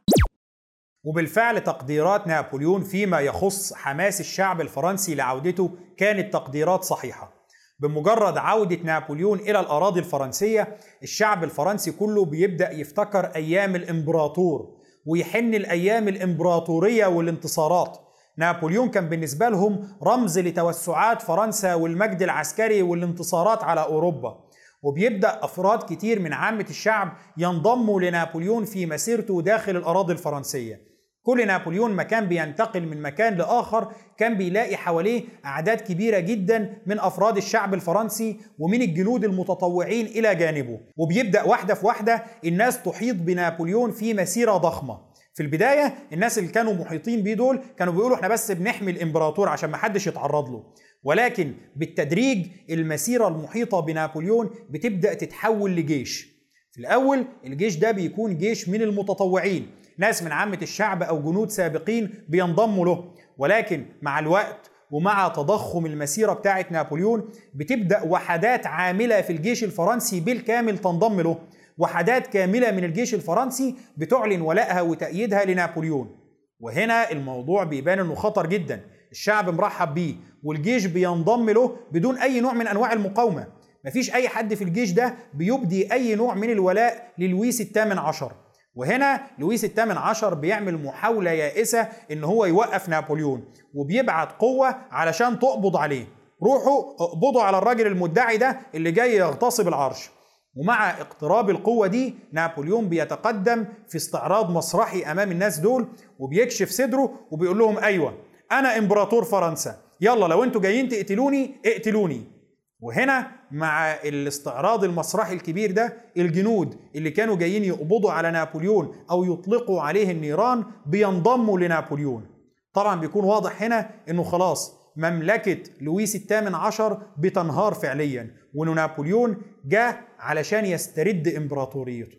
وبالفعل 1.09 1.63
تقديرات 1.63 2.27
نابليون 2.27 2.83
فيما 2.83 3.19
يخص 3.19 3.73
حماس 3.73 4.19
الشعب 4.19 4.61
الفرنسي 4.61 5.15
لعودته 5.15 5.71
كانت 5.97 6.33
تقديرات 6.33 6.83
صحيحة. 6.83 7.33
بمجرد 7.79 8.37
عودة 8.37 8.75
نابليون 8.83 9.39
إلى 9.39 9.59
الأراضي 9.59 9.99
الفرنسية 9.99 10.77
الشعب 11.03 11.43
الفرنسي 11.43 11.91
كله 11.91 12.25
بيبدأ 12.25 12.71
يفتكر 12.71 13.25
أيام 13.25 13.75
الإمبراطور 13.75 14.67
ويحن 15.05 15.53
الأيام 15.53 16.07
الإمبراطورية 16.07 17.05
والانتصارات. 17.05 17.97
نابليون 18.37 18.89
كان 18.89 19.09
بالنسبة 19.09 19.49
لهم 19.49 19.87
رمز 20.03 20.39
لتوسعات 20.39 21.21
فرنسا 21.21 21.73
والمجد 21.73 22.23
العسكري 22.23 22.81
والانتصارات 22.81 23.63
على 23.63 23.81
أوروبا. 23.81 24.37
وبيبدأ 24.83 25.39
أفراد 25.43 25.93
كتير 25.93 26.19
من 26.19 26.33
عامة 26.33 26.65
الشعب 26.69 27.13
ينضموا 27.37 28.01
لنابليون 28.01 28.65
في 28.65 28.85
مسيرته 28.85 29.41
داخل 29.41 29.75
الأراضي 29.75 30.13
الفرنسية. 30.13 30.89
كل 31.29 31.48
نابليون 31.48 31.91
ما 31.91 32.03
كان 32.03 32.25
بينتقل 32.25 32.86
من 32.88 33.01
مكان 33.01 33.33
لآخر 33.36 33.91
كان 34.17 34.38
بيلاقي 34.38 34.77
حواليه 34.77 35.24
أعداد 35.45 35.81
كبيرة 35.81 36.19
جدا 36.19 36.77
من 36.86 37.00
أفراد 37.00 37.38
الشعب 37.38 37.74
الفرنسي 37.74 38.39
ومن 38.59 38.81
الجنود 38.81 39.24
المتطوعين 39.24 40.05
إلى 40.05 40.36
جانبه. 40.36 40.79
وبيبدأ 40.98 41.43
واحدة 41.43 41.74
في 41.74 41.86
واحدة 41.86 42.24
الناس 42.45 42.83
تحيط 42.83 43.15
بنابليون 43.15 43.91
في 43.91 44.13
مسيرة 44.13 44.57
ضخمة. 44.57 45.00
في 45.33 45.43
البداية 45.43 45.93
الناس 46.13 46.38
اللي 46.39 46.50
كانوا 46.50 46.74
محيطين 46.74 47.24
بيه 47.24 47.33
دول 47.33 47.59
كانوا 47.77 47.93
بيقولوا 47.93 48.15
إحنا 48.17 48.27
بس 48.27 48.51
بنحمي 48.51 48.91
الإمبراطور 48.91 49.50
عشان 49.50 49.69
ما 49.69 49.77
حدش 49.77 50.07
يتعرض 50.07 50.50
له. 50.50 50.63
ولكن 51.03 51.53
بالتدريج 51.75 52.48
المسيرة 52.69 53.27
المحيطة 53.27 53.79
بنابليون 53.79 54.50
بتبدأ 54.69 55.13
تتحول 55.13 55.71
لجيش. 55.75 56.27
في 56.71 56.79
الأول 56.79 57.25
الجيش 57.45 57.75
ده 57.75 57.91
بيكون 57.91 58.38
جيش 58.38 58.69
من 58.69 58.81
المتطوعين. 58.81 59.67
ناس 59.99 60.23
من 60.23 60.31
عامة 60.31 60.59
الشعب 60.61 61.03
أو 61.03 61.21
جنود 61.21 61.49
سابقين 61.49 62.13
بينضموا 62.29 62.85
له. 62.85 63.13
ولكن 63.37 63.85
مع 64.01 64.19
الوقت 64.19 64.71
ومع 64.91 65.27
تضخم 65.27 65.85
المسيرة 65.85 66.33
بتاعة 66.33 66.65
نابليون 66.71 67.29
بتبدأ 67.53 68.03
وحدات 68.03 68.67
عاملة 68.67 69.21
في 69.21 69.33
الجيش 69.33 69.63
الفرنسي 69.63 70.19
بالكامل 70.19 70.77
تنضم 70.77 71.21
له. 71.21 71.37
وحدات 71.77 72.27
كاملة 72.27 72.71
من 72.71 72.83
الجيش 72.83 73.13
الفرنسي 73.13 73.75
بتعلن 73.97 74.41
ولائها 74.41 74.81
وتأييدها 74.81 75.45
لنابليون. 75.45 76.15
وهنا 76.59 77.11
الموضوع 77.11 77.63
بيبان 77.63 77.99
إنه 77.99 78.15
خطر 78.15 78.47
جدا. 78.47 78.81
الشعب 79.11 79.49
مرحب 79.49 79.93
بيه 79.93 80.15
والجيش 80.43 80.85
بينضم 80.85 81.49
له 81.49 81.75
بدون 81.91 82.17
أي 82.17 82.39
نوع 82.39 82.53
من 82.53 82.67
أنواع 82.67 82.93
المقاومة. 82.93 83.47
مفيش 83.85 84.13
أي 84.13 84.29
حد 84.29 84.53
في 84.53 84.63
الجيش 84.63 84.91
ده 84.91 85.15
بيبدي 85.33 85.93
أي 85.93 86.15
نوع 86.15 86.35
من 86.35 86.49
الولاء 86.49 87.13
للويس 87.17 87.61
الثامن 87.61 87.97
عشر. 87.97 88.31
وهنا 88.79 89.21
لويس 89.39 89.65
الثامن 89.65 89.98
عشر 89.98 90.33
بيعمل 90.33 90.83
محاولة 90.83 91.31
يائسة 91.31 91.88
إن 92.12 92.24
هو 92.24 92.45
يوقف 92.45 92.89
نابليون 92.89 93.43
وبيبعت 93.74 94.29
قوة 94.39 94.75
علشان 94.91 95.39
تقبض 95.39 95.77
عليه. 95.77 96.05
روحوا 96.43 96.93
اقبضوا 97.00 97.41
على 97.43 97.57
الراجل 97.57 97.88
المدعي 97.88 98.38
ده 98.38 98.59
اللي 98.75 98.91
جاي 98.91 99.15
يغتصب 99.15 99.67
العرش. 99.67 100.09
ومع 100.55 100.89
اقتراب 100.89 101.50
القوة 101.50 101.88
دي 101.88 102.15
نابليون 102.33 102.89
بيتقدم 102.89 103.65
في 103.89 103.95
استعراض 103.95 104.51
مسرحي 104.51 105.03
أمام 105.03 105.31
الناس 105.31 105.59
دول 105.59 105.88
وبيكشف 106.19 106.69
صدره 106.69 107.12
وبيقول 107.31 107.59
لهم 107.59 107.77
أيوة 107.77 108.13
أنا 108.51 108.77
إمبراطور 108.77 109.24
فرنسا. 109.24 109.75
يلا 110.01 110.25
لو 110.25 110.43
أنتوا 110.43 110.62
جايين 110.62 110.89
تقتلوني 110.89 111.55
اقتلوني. 111.65 112.38
وهنا 112.81 113.31
مع 113.51 113.93
الاستعراض 113.93 114.83
المسرحي 114.83 115.33
الكبير 115.33 115.71
ده 115.71 115.93
الجنود 116.17 116.75
اللي 116.95 117.12
كانوا 117.12 117.36
جايين 117.36 117.63
يقبضوا 117.63 118.12
على 118.12 118.31
نابليون 118.31 118.95
أو 119.12 119.33
يطلقوا 119.33 119.81
عليه 119.81 120.12
النيران 120.12 120.63
بينضموا 120.86 121.59
لنابليون. 121.59 122.25
طبعا 122.74 123.00
بيكون 123.00 123.24
واضح 123.24 123.63
هنا 123.63 123.89
إنه 124.09 124.24
خلاص 124.24 124.75
مملكة 124.95 125.57
لويس 125.81 126.15
الثامن 126.15 126.55
عشر 126.55 127.01
بتنهار 127.17 127.74
فعليا 127.74 128.36
وإنه 128.55 128.74
نابليون 128.74 129.38
جاء 129.65 130.03
علشان 130.19 130.65
يسترد 130.65 131.27
إمبراطوريته. 131.27 132.17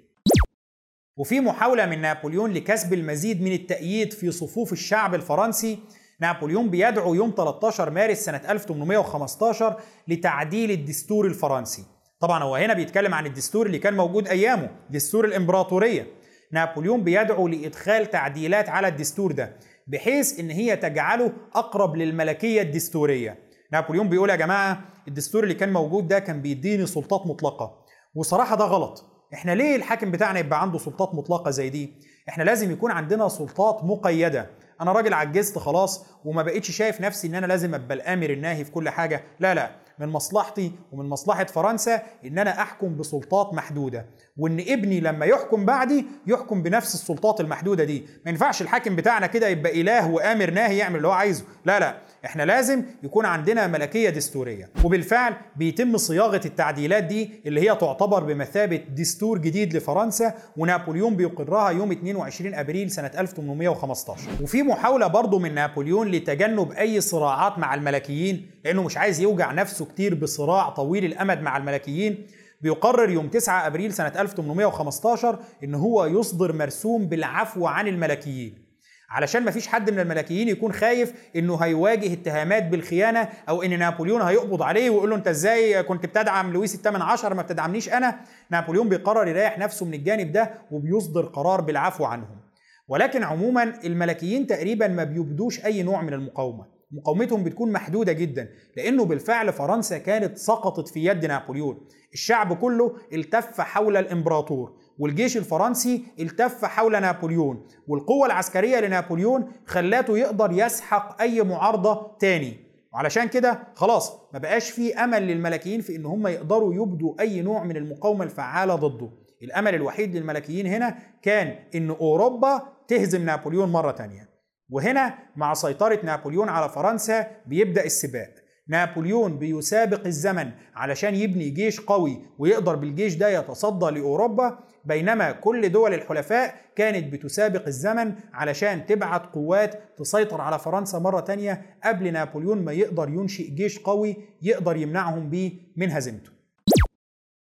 وفي 1.17 1.41
محاولة 1.41 1.87
من 1.87 2.01
نابليون 2.01 2.53
لكسب 2.53 2.93
المزيد 2.95 3.43
من 3.43 3.53
التأييد 3.53 4.13
في 4.13 4.31
صفوف 4.31 4.73
الشعب 4.73 5.15
الفرنسي 5.15 5.79
نابليون 6.21 6.71
بيدعو 6.71 7.15
يوم 7.15 7.35
13 7.37 7.91
مارس 7.91 8.19
سنة 8.19 8.41
1815 8.49 9.81
لتعديل 10.09 10.71
الدستور 10.71 11.27
الفرنسي. 11.27 11.85
طبعا 12.21 12.43
هو 12.43 12.57
هنا 12.57 12.75
بيتكلم 12.75 13.15
عن 13.15 13.27
الدستور 13.27 13.67
اللي 13.67 13.79
كان 13.79 13.95
موجود 13.97 14.29
أيامه 14.29 14.71
دستور 14.91 15.25
الإمبراطورية. 15.25 16.07
نابليون 16.53 17.05
بيدعو 17.05 17.49
لإدخال 17.49 18.11
تعديلات 18.11 18.69
على 18.69 18.89
الدستور 18.89 19.33
ده 19.33 19.57
بحيث 19.87 20.41
إن 20.41 20.51
هي 20.51 20.77
تجعله 20.77 21.33
أقرب 21.55 21.97
للملكية 21.97 22.63
الدستورية. 22.63 23.39
نابليون 23.73 24.09
بيقول 24.09 24.31
يا 24.31 24.37
جماعة 24.37 24.81
الدستور 25.09 25.43
اللي 25.43 25.55
كان 25.55 25.73
موجود 25.73 26.09
ده 26.09 26.19
كان 26.19 26.43
بيديني 26.43 26.87
سلطات 26.87 27.27
مطلقة. 27.27 27.85
وصراحة 28.15 28.57
ده 28.57 28.65
غلط. 28.65 29.07
إحنا 29.35 29.53
ليه 29.53 29.77
الحاكم 29.77 30.11
بتاعنا 30.11 30.39
يبقى 30.39 30.63
عنده 30.63 30.79
سلطات 30.79 31.15
مطلقة 31.15 31.51
زي 31.51 31.71
دي؟ 31.71 31.95
إحنا 32.29 32.43
لازم 32.43 32.71
يكون 32.73 32.91
عندنا 32.91 33.29
سلطات 33.29 33.85
مقيدة. 33.85 34.51
أنا 34.81 34.93
راجل 34.93 35.15
عجزت 35.15 35.59
خلاص 35.59 36.05
وما 36.25 36.43
بقتش 36.43 36.71
شايف 36.71 37.01
نفسي 37.01 37.29
إن 37.29 37.35
أنا 37.35 37.47
لازم 37.47 37.75
أبقى 37.75 37.95
الامر 37.97 38.31
الناهي 38.31 38.65
في 38.65 38.71
كل 38.71 38.89
حاجة. 38.89 39.23
لا 39.41 39.55
لا 39.55 39.71
من 39.99 40.09
مصلحتي 40.09 40.73
ومن 40.93 41.09
مصلحة 41.09 41.45
فرنسا 41.45 42.03
إن 42.25 42.39
أنا 42.39 42.63
أحكم 42.63 42.97
بسلطات 42.97 43.55
محدودة. 43.55 44.07
وإن 44.37 44.61
ابني 44.61 45.01
لما 45.01 45.27
يحكم 45.27 45.65
بعدي 45.67 46.07
يحكم 46.27 46.63
بنفس 46.63 46.95
السلطات 46.95 47.41
المحدودة 47.41 47.85
دي. 47.85 48.07
ما 48.25 48.31
ينفعش 48.31 48.63
الحاكم 48.63 48.97
بتاعنا 48.97 49.27
كده 49.27 49.49
يبقى 49.49 49.81
إله 49.81 50.11
وامر 50.11 50.51
ناهي 50.51 50.79
يعمل 50.79 50.97
اللي 50.97 51.09
هو 51.09 51.13
عايزه. 51.13 51.45
لا 51.65 51.81
لا. 51.81 51.99
إحنا 52.25 52.43
لازم 52.43 52.83
يكون 53.03 53.25
عندنا 53.25 53.67
ملكية 53.67 54.11
دستورية. 54.11 54.71
وبالفعل 54.85 55.35
بيتم 55.57 55.97
صياغة 55.97 56.41
التعديلات 56.45 57.05
دي 57.05 57.31
اللي 57.47 57.61
هي 57.71 57.77
تعتبر 57.77 58.25
بمثابة 58.25 58.77
دستور 58.77 59.39
جديد 59.39 59.77
لفرنسا 59.77 60.35
ونابليون 60.57 61.17
بيقرها 61.17 61.71
يوم 61.71 61.93
22 61.93 62.55
أبريل 62.55 62.91
سنة 62.91 63.11
1815 63.19 64.31
وفي 64.43 64.63
محاولة 64.63 65.07
برضه 65.07 65.39
من 65.39 65.55
نابليون 65.55 66.09
لتجنب 66.11 66.73
أي 66.73 67.01
صراعات 67.01 67.59
مع 67.59 67.75
الملكيين 67.75 68.51
لأنه 68.65 68.83
مش 68.83 68.97
عايز 68.97 69.21
يوجع 69.21 69.53
نفسه 69.53 69.85
كتير 69.85 70.15
بصراع 70.15 70.69
طويل 70.71 71.05
الأمد 71.05 71.41
مع 71.41 71.57
الملكيين 71.57 72.27
بيقرر 72.61 73.11
يوم 73.11 73.29
9 73.29 73.67
أبريل 73.67 73.93
سنة 73.93 74.13
1815 74.19 75.39
إن 75.65 75.75
هو 75.75 76.05
يصدر 76.07 76.53
مرسوم 76.53 77.07
بالعفو 77.07 77.67
عن 77.67 77.89
الملكيين. 77.89 78.70
علشان 79.11 79.45
مفيش 79.45 79.69
حد 79.69 79.91
من 79.91 80.01
الملكيين 80.01 80.49
يكون 80.49 80.73
خايف 80.73 81.13
إنه 81.37 81.57
هيواجه 81.57 82.13
اتهامات 82.13 82.67
بالخيانة 82.67 83.29
أو 83.49 83.63
إن 83.63 83.79
نابليون 83.79 84.23
هيقبض 84.23 84.63
عليه 84.63 84.91
ويقول 84.91 85.11
له 85.11 85.17
أنت 85.17 85.29
إزاي 85.29 85.83
كنت 85.83 86.07
بتدعم 86.07 86.53
لويس 86.53 86.75
الثامن 86.75 87.03
عشر 87.03 87.35
ما 87.35 87.43
بتدعمنيش 87.43 87.93
أنا؟ 87.93 88.21
نابليون 88.51 88.89
بيقرر 88.89 89.29
يريح 89.29 89.59
نفسه 89.59 89.87
من 89.87 89.95
الجانب 89.95 90.33
ده 90.33 90.51
وبيصدر 90.71 91.27
قرار 91.27 91.61
بالعفو 91.61 92.05
عنهم. 92.05 92.41
ولكن 92.89 93.23
عموما 93.23 93.63
الملكيين 93.85 94.47
تقريبا 94.47 94.89
ما 94.89 95.05
بيبدوش 95.05 95.65
أي 95.65 95.83
نوع 95.83 96.03
من 96.03 96.13
المقاومة. 96.13 96.65
مقاومتهم 96.93 97.45
بتكون 97.45 97.73
محدودة 97.73 98.13
جدا 98.13 98.49
لأنه 98.77 99.05
بالفعل 99.05 99.53
فرنسا 99.53 99.99
كانت 99.99 100.39
سقطت 100.39 100.89
في 100.89 101.05
يد 101.05 101.27
نابليون. 101.27 101.81
الشعب 102.13 102.57
كله 102.57 102.97
التف 103.13 103.61
حول 103.61 103.97
الإمبراطور. 103.97 104.73
والجيش 105.01 105.37
الفرنسي 105.37 106.05
التف 106.21 106.65
حول 106.65 107.01
نابليون 107.01 107.67
والقوة 107.89 108.27
العسكرية 108.27 108.81
لنابليون 108.81 109.53
خلاته 109.67 110.19
يقدر 110.19 110.51
يسحق 110.53 111.21
أي 111.23 111.43
معارضة 111.43 112.17
تاني. 112.19 112.57
وعلشان 112.93 113.29
كده 113.29 113.59
خلاص 113.75 114.13
ما 114.33 114.39
بقاش 114.39 114.71
في 114.71 114.95
أمل 114.95 115.23
للملكيين 115.23 115.81
في 115.81 115.97
إن 115.97 116.07
هم 116.07 116.27
يقدروا 116.27 116.75
يبدوا 116.75 117.21
أي 117.21 117.43
نوع 117.43 117.65
من 117.65 117.77
المقاومة 117.77 118.25
الفعالة 118.25 118.75
ضده. 118.75 119.11
الأمل 119.43 119.75
الوحيد 119.75 120.17
للملكيين 120.17 120.67
هنا 120.67 120.99
كان 121.23 121.59
إن 121.75 121.91
أوروبا 121.91 122.63
تهزم 122.89 123.25
نابليون 123.25 123.69
مرة 123.69 123.91
تانية. 123.91 124.29
وهنا 124.71 125.15
مع 125.37 125.55
سيطرة 125.55 126.01
نابليون 126.05 126.49
على 126.49 126.69
فرنسا 126.69 127.27
بيبدأ 127.47 127.85
السباق. 127.85 128.35
نابليون 128.71 129.39
بيسابق 129.39 130.07
الزمن 130.07 130.51
علشان 130.75 131.15
يبني 131.15 131.49
جيش 131.49 131.81
قوي 131.81 132.23
ويقدر 132.39 132.77
بالجيش 132.77 133.15
ده 133.15 133.29
يتصدى 133.29 133.87
لأوروبا 133.87 134.59
بينما 134.85 135.33
كل 135.33 135.69
دول 135.73 135.95
الحلفاء 135.95 136.55
كانت 136.77 137.13
بتسابق 137.13 137.67
الزمن 137.67 138.15
علشان 138.33 138.87
تبعت 138.87 139.27
قوات 139.35 139.83
تسيطر 139.99 140.41
على 140.41 140.59
فرنسا 140.59 140.99
مرة 140.99 141.21
تانية 141.21 141.63
قبل 141.85 142.13
نابليون 142.13 142.65
ما 142.65 142.73
يقدر 142.73 143.09
ينشئ 143.09 143.51
جيش 143.51 143.79
قوي 143.79 144.17
يقدر 144.43 144.77
يمنعهم 144.77 145.31
بيه 145.31 145.53
من 145.77 145.91
هزيمته. 145.91 146.31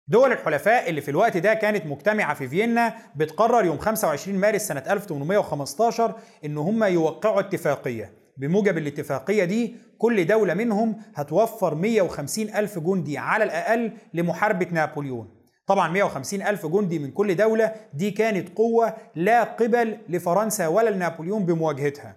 دول 0.07 0.31
الحلفاء 0.31 0.89
اللي 0.89 1.01
في 1.01 1.11
الوقت 1.11 1.37
ده 1.37 1.53
كانت 1.53 1.85
مجتمعة 1.85 2.33
في 2.33 2.47
فيينا 2.47 2.93
بتقرر 3.15 3.65
يوم 3.65 3.77
25 3.77 4.37
مارس 4.39 4.67
سنة 4.67 4.83
1815 4.89 6.15
إن 6.45 6.57
هم 6.57 6.83
يوقعوا 6.83 7.39
اتفاقية. 7.39 8.20
بموجب 8.41 8.77
الاتفاقية 8.77 9.43
دي 9.43 9.75
كل 9.97 10.27
دولة 10.27 10.53
منهم 10.53 11.01
هتوفر 11.15 11.75
150 11.75 12.55
ألف 12.55 12.79
جندي 12.79 13.17
على 13.17 13.43
الأقل 13.43 13.91
لمحاربة 14.13 14.67
نابليون. 14.71 15.41
طبعا 15.67 15.87
150 15.87 16.41
ألف 16.41 16.65
جندي 16.65 16.99
من 16.99 17.11
كل 17.11 17.35
دولة 17.35 17.73
دي 17.93 18.11
كانت 18.11 18.57
قوة 18.57 18.93
لا 19.15 19.43
قبل 19.43 19.97
لفرنسا 20.09 20.67
ولا 20.67 20.89
لنابليون 20.89 21.45
بمواجهتها. 21.45 22.15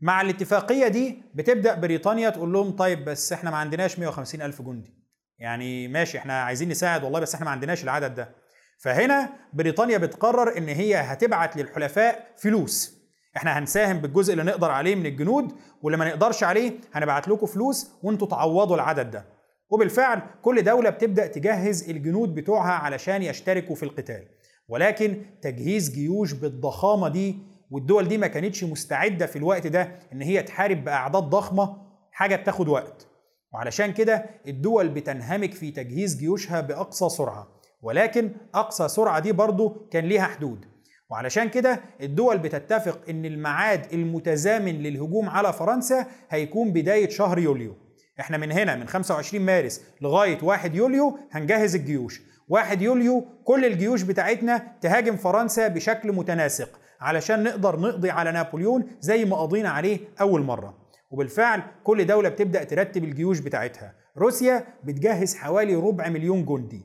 مع 0.00 0.20
الاتفاقية 0.20 0.88
دي 0.88 1.22
بتبدأ 1.34 1.74
بريطانيا 1.74 2.30
تقول 2.30 2.52
لهم 2.52 2.70
طيب 2.70 3.04
بس 3.04 3.32
إحنا 3.32 3.50
ما 3.50 3.56
عندناش 3.56 3.98
150 3.98 4.42
ألف 4.42 4.62
جندي. 4.62 4.94
يعني 5.38 5.88
ماشي 5.88 6.18
إحنا 6.18 6.42
عايزين 6.42 6.68
نساعد 6.68 7.04
والله 7.04 7.20
بس 7.20 7.34
إحنا 7.34 7.44
ما 7.44 7.50
عندناش 7.50 7.84
العدد 7.84 8.14
ده. 8.14 8.30
فهنا 8.78 9.28
بريطانيا 9.52 9.98
بتقرر 9.98 10.58
إن 10.58 10.68
هي 10.68 10.94
هتبعت 10.96 11.56
للحلفاء 11.56 12.26
فلوس. 12.36 12.93
إحنا 13.36 13.58
هنساهم 13.58 13.98
بالجزء 13.98 14.32
اللي 14.32 14.44
نقدر 14.44 14.70
عليه 14.70 14.94
من 14.94 15.06
الجنود 15.06 15.52
واللي 15.82 15.96
ما 15.98 16.08
نقدرش 16.08 16.44
عليه 16.44 16.72
هنبعت 16.92 17.28
لكم 17.28 17.46
فلوس 17.46 17.90
وانتوا 18.02 18.26
تعوضوا 18.28 18.76
العدد 18.76 19.10
ده. 19.10 19.24
وبالفعل 19.70 20.22
كل 20.42 20.62
دولة 20.62 20.90
بتبدأ 20.90 21.26
تجهز 21.26 21.90
الجنود 21.90 22.34
بتوعها 22.34 22.72
علشان 22.72 23.22
يشتركوا 23.22 23.74
في 23.74 23.82
القتال. 23.82 24.24
ولكن 24.68 25.22
تجهيز 25.42 25.90
جيوش 25.90 26.32
بالضخامة 26.32 27.08
دي 27.08 27.38
والدول 27.70 28.08
دي 28.08 28.18
ما 28.18 28.26
كانتش 28.26 28.64
مستعدة 28.64 29.26
في 29.26 29.36
الوقت 29.36 29.66
ده 29.66 29.98
إن 30.12 30.22
هي 30.22 30.42
تحارب 30.42 30.84
بأعداد 30.84 31.22
ضخمة 31.22 31.76
حاجة 32.12 32.36
بتاخد 32.36 32.68
وقت. 32.68 33.06
وعلشان 33.52 33.92
كده 33.92 34.26
الدول 34.48 34.88
بتنهمك 34.88 35.52
في 35.54 35.70
تجهيز 35.70 36.16
جيوشها 36.16 36.60
بأقصى 36.60 37.08
سرعة. 37.08 37.48
ولكن 37.82 38.30
أقصى 38.54 38.88
سرعة 38.88 39.18
دي 39.20 39.32
برضو 39.32 39.68
كان 39.90 40.04
ليها 40.04 40.24
حدود. 40.24 40.64
وعلشان 41.10 41.48
كده 41.48 41.80
الدول 42.00 42.38
بتتفق 42.38 43.00
إن 43.08 43.24
الميعاد 43.24 43.92
المتزامن 43.92 44.74
للهجوم 44.82 45.28
على 45.28 45.52
فرنسا 45.52 46.06
هيكون 46.30 46.72
بداية 46.72 47.08
شهر 47.08 47.38
يوليو. 47.38 47.76
إحنا 48.20 48.36
من 48.36 48.52
هنا 48.52 48.76
من 48.76 48.88
25 48.88 49.46
مارس 49.46 49.82
لغاية 50.00 50.38
1 50.42 50.74
يوليو 50.74 51.18
هنجهز 51.30 51.74
الجيوش. 51.74 52.22
1 52.48 52.82
يوليو 52.82 53.24
كل 53.44 53.64
الجيوش 53.64 54.02
بتاعتنا 54.02 54.76
تهاجم 54.80 55.16
فرنسا 55.16 55.68
بشكل 55.68 56.12
متناسق 56.12 56.80
علشان 57.00 57.42
نقدر 57.42 57.80
نقضي 57.80 58.10
على 58.10 58.32
نابليون 58.32 58.86
زي 59.00 59.24
ما 59.24 59.36
قضينا 59.36 59.68
عليه 59.68 59.98
أول 60.20 60.42
مرة. 60.42 60.78
وبالفعل 61.10 61.62
كل 61.84 62.06
دولة 62.06 62.28
بتبدأ 62.28 62.64
ترتب 62.64 63.04
الجيوش 63.04 63.38
بتاعتها. 63.38 63.94
روسيا 64.18 64.64
بتجهز 64.84 65.34
حوالي 65.36 65.74
ربع 65.74 66.08
مليون 66.08 66.44
جندي. 66.44 66.82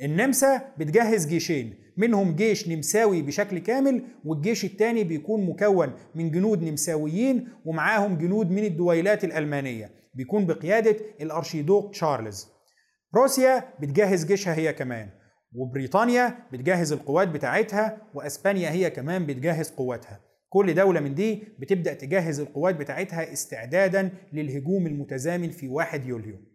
النمسا 0.00 0.62
بتجهز 0.78 1.26
جيشين. 1.26 1.83
منهم 1.96 2.36
جيش 2.36 2.68
نمساوي 2.68 3.22
بشكل 3.22 3.58
كامل 3.58 4.02
والجيش 4.24 4.64
الثاني 4.64 5.04
بيكون 5.04 5.46
مكون 5.46 5.92
من 6.14 6.30
جنود 6.30 6.62
نمساويين 6.62 7.48
ومعاهم 7.64 8.18
جنود 8.18 8.50
من 8.50 8.64
الدويلات 8.64 9.24
الألمانية. 9.24 9.90
بيكون 10.14 10.46
بقيادة 10.46 10.96
الأرشيدوق 11.20 11.90
تشارلز. 11.90 12.48
روسيا 13.16 13.64
بتجهز 13.80 14.24
جيشها 14.24 14.54
هي 14.54 14.72
كمان 14.72 15.08
وبريطانيا 15.54 16.38
بتجهز 16.52 16.92
القوات 16.92 17.28
بتاعتها 17.28 17.98
وأسبانيا 18.14 18.70
هي 18.70 18.90
كمان 18.90 19.26
بتجهز 19.26 19.70
قواتها. 19.70 20.20
كل 20.48 20.74
دولة 20.74 21.00
من 21.00 21.14
دي 21.14 21.42
بتبدأ 21.58 21.94
تجهز 21.94 22.40
القوات 22.40 22.74
بتاعتها 22.74 23.32
استعدادا 23.32 24.10
للهجوم 24.32 24.86
المتزامن 24.86 25.50
في 25.50 25.68
1 25.68 26.06
يوليو. 26.06 26.53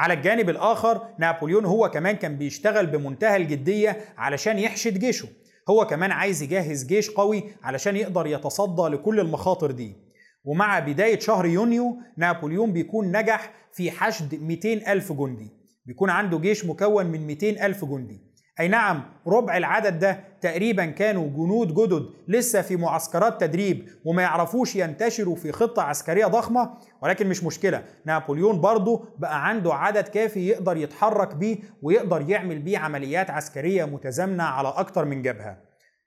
على 0.00 0.14
الجانب 0.14 0.50
الآخر 0.50 1.08
نابليون 1.18 1.64
هو 1.64 1.90
كمان 1.90 2.16
كان 2.16 2.36
بيشتغل 2.36 2.86
بمنتهى 2.86 3.36
الجدية 3.36 4.04
علشان 4.18 4.58
يحشد 4.58 4.98
جيشه. 4.98 5.28
هو 5.70 5.86
كمان 5.86 6.10
عايز 6.10 6.42
يجهز 6.42 6.86
جيش 6.86 7.10
قوي 7.10 7.44
علشان 7.62 7.96
يقدر 7.96 8.26
يتصدى 8.26 8.82
لكل 8.82 9.20
المخاطر 9.20 9.70
دي. 9.70 9.96
ومع 10.44 10.78
بداية 10.78 11.18
شهر 11.18 11.46
يونيو 11.46 11.96
نابليون 12.16 12.72
بيكون 12.72 13.16
نجح 13.16 13.52
في 13.72 13.90
حشد 13.90 14.42
200 14.42 14.92
ألف 14.92 15.12
جندي. 15.12 15.50
بيكون 15.86 16.10
عنده 16.10 16.38
جيش 16.38 16.64
مكون 16.64 17.06
من 17.06 17.26
200 17.26 17.66
ألف 17.66 17.84
جندي. 17.84 18.20
أي 18.60 18.68
نعم 18.68 19.02
ربع 19.26 19.56
العدد 19.56 19.98
ده 19.98 20.20
تقريبا 20.40 20.86
كانوا 20.86 21.28
جنود 21.28 21.74
جدد 21.74 22.06
لسه 22.28 22.62
في 22.62 22.76
معسكرات 22.76 23.40
تدريب 23.40 23.88
وما 24.04 24.22
يعرفوش 24.22 24.76
ينتشروا 24.76 25.36
في 25.36 25.52
خطة 25.52 25.82
عسكرية 25.82 26.26
ضخمة 26.26 26.70
ولكن 27.02 27.28
مش 27.28 27.44
مشكلة 27.44 27.84
نابليون 28.04 28.60
برضه 28.60 29.04
بقى 29.18 29.48
عنده 29.48 29.74
عدد 29.74 30.08
كافي 30.08 30.48
يقدر 30.48 30.76
يتحرك 30.76 31.34
بيه 31.34 31.56
ويقدر 31.82 32.30
يعمل 32.30 32.58
بيه 32.58 32.78
عمليات 32.78 33.30
عسكرية 33.30 33.84
متزامنة 33.84 34.44
على 34.44 34.68
أكتر 34.68 35.04
من 35.04 35.22
جبهة. 35.22 35.56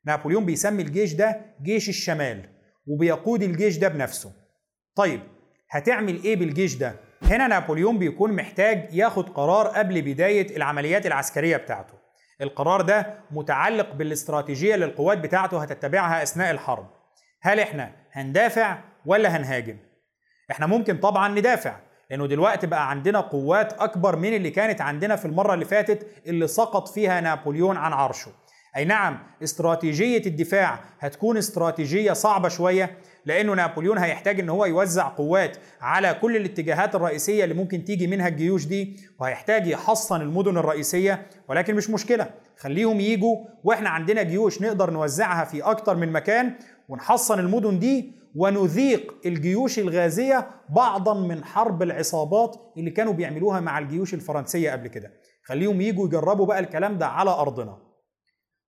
نابليون 0.06 0.46
بيسمي 0.46 0.82
الجيش 0.84 1.14
ده 1.14 1.42
جيش 1.64 1.90
الشمال 1.90 2.50
وبيقود 2.88 3.44
الجيش 3.44 3.78
ده 3.78 3.88
بنفسه. 3.88 4.32
طيب 4.96 5.20
هتعمل 5.70 6.24
إيه 6.24 6.36
بالجيش 6.36 6.76
ده؟ 6.76 6.96
هنا 7.22 7.48
نابليون 7.48 7.98
بيكون 8.00 8.34
محتاج 8.34 8.94
ياخد 8.94 9.30
قرار 9.30 9.68
قبل 9.68 10.02
بداية 10.02 10.58
العمليات 10.58 11.06
العسكرية 11.06 11.58
بتاعته. 11.58 12.03
القرار 12.42 12.82
ده 12.82 13.20
متعلق 13.32 13.94
بالاستراتيجية 13.94 14.76
اللي 14.76 14.86
القوات 14.86 15.18
بتاعته 15.18 15.62
هتتبعها 15.62 16.24
أثناء 16.24 16.52
الحرب. 16.52 16.88
هل 17.42 17.60
إحنا 17.60 17.92
هندافع 18.12 18.78
ولا 19.06 19.38
هنهاجم؟ 19.38 19.78
إحنا 20.52 20.66
ممكن 20.66 20.98
طبعا 20.98 21.28
ندافع 21.28 21.76
لأنه 22.10 22.28
دلوقتي 22.28 22.68
بقى 22.68 22.90
عندنا 22.90 23.20
قوات 23.20 23.74
أكبر 23.74 24.16
من 24.16 24.34
اللي 24.36 24.50
كانت 24.50 24.82
عندنا 24.82 25.16
في 25.16 25.26
المرة 25.26 25.54
اللي 25.54 25.66
فاتت 25.66 26.08
اللي 26.28 26.48
سقط 26.48 26.88
فيها 26.88 27.22
نابليون 27.22 27.78
عن 27.78 27.94
عرشه. 27.94 28.32
أي 28.78 28.86
نعم 28.86 29.20
استراتيجية 29.44 30.26
الدفاع 30.26 30.80
هتكون 31.00 31.38
استراتيجية 31.38 32.14
صعبة 32.14 32.50
شوية 32.50 32.98
لأنه 33.26 33.54
نابليون 33.54 33.98
هيحتاج 33.98 34.40
إن 34.40 34.50
هو 34.50 34.66
يوزع 34.66 35.08
قوات 35.08 35.58
على 35.82 36.14
كل 36.22 36.36
الاتجاهات 36.36 36.96
الرئيسية 36.96 37.44
اللي 37.44 37.56
ممكن 37.56 37.84
تيجي 37.86 38.08
منها 38.08 38.28
الجيوش 38.28 38.66
دي 38.66 39.00
وهيحتاج 39.20 39.68
يحصن 39.68 40.22
المدن 40.22 40.58
الرئيسية 40.58 41.26
ولكن 41.50 41.76
مش 41.76 41.90
مشكلة 41.90 42.30
خليهم 42.58 43.00
يجوا 43.00 43.36
وإحنا 43.64 43.90
عندنا 43.90 44.24
جيوش 44.24 44.62
نقدر 44.62 44.90
نوزعها 44.92 45.46
في 45.46 45.62
أكتر 45.62 45.96
من 45.96 46.12
مكان 46.12 46.54
ونحصن 46.90 47.40
المدن 47.40 47.80
دي 47.80 48.24
ونذيق 48.36 49.16
الجيوش 49.26 49.80
الغازية 49.80 50.48
بعضا 50.70 51.14
من 51.14 51.44
حرب 51.44 51.84
العصابات 51.84 52.56
اللي 52.78 52.92
كانوا 52.92 53.14
بيعملوها 53.14 53.60
مع 53.60 53.80
الجيوش 53.80 54.14
الفرنسية 54.14 54.72
قبل 54.72 54.88
كده. 54.88 55.12
خليهم 55.44 55.82
يجوا 55.82 56.06
يجربوا 56.08 56.46
بقى 56.46 56.60
الكلام 56.60 56.98
ده 56.98 57.08
على 57.08 57.30
أرضنا. 57.30 57.78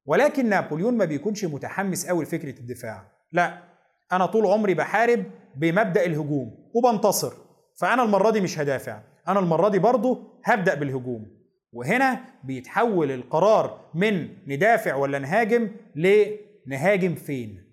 ولكن 0.05 0.49
نابليون 0.49 0.97
ما 0.97 1.05
بيكونش 1.05 1.45
متحمس 1.45 2.07
قوي 2.07 2.23
لفكرة 2.23 2.59
الدفاع. 2.59 3.11
لا 3.31 3.63
أنا 4.11 4.25
طول 4.25 4.45
عمري 4.45 4.73
بحارب 4.73 5.23
بمبدأ 5.55 6.05
الهجوم 6.05 6.71
وبنتصر 6.73 7.33
فأنا 7.75 8.03
المرة 8.03 8.29
دي 8.31 8.41
مش 8.41 8.59
هدافع 8.59 8.99
أنا 9.27 9.39
المرة 9.39 9.69
دي 9.69 9.79
برضه 9.79 10.27
هبدأ 10.43 10.73
بالهجوم. 10.75 11.27
وهنا 11.73 12.19
بيتحول 12.43 13.11
القرار 13.11 13.79
من 13.93 14.29
ندافع 14.47 14.95
ولا 14.95 15.19
نهاجم 15.19 15.69
لنهاجم 15.95 17.15
فين؟ 17.15 17.64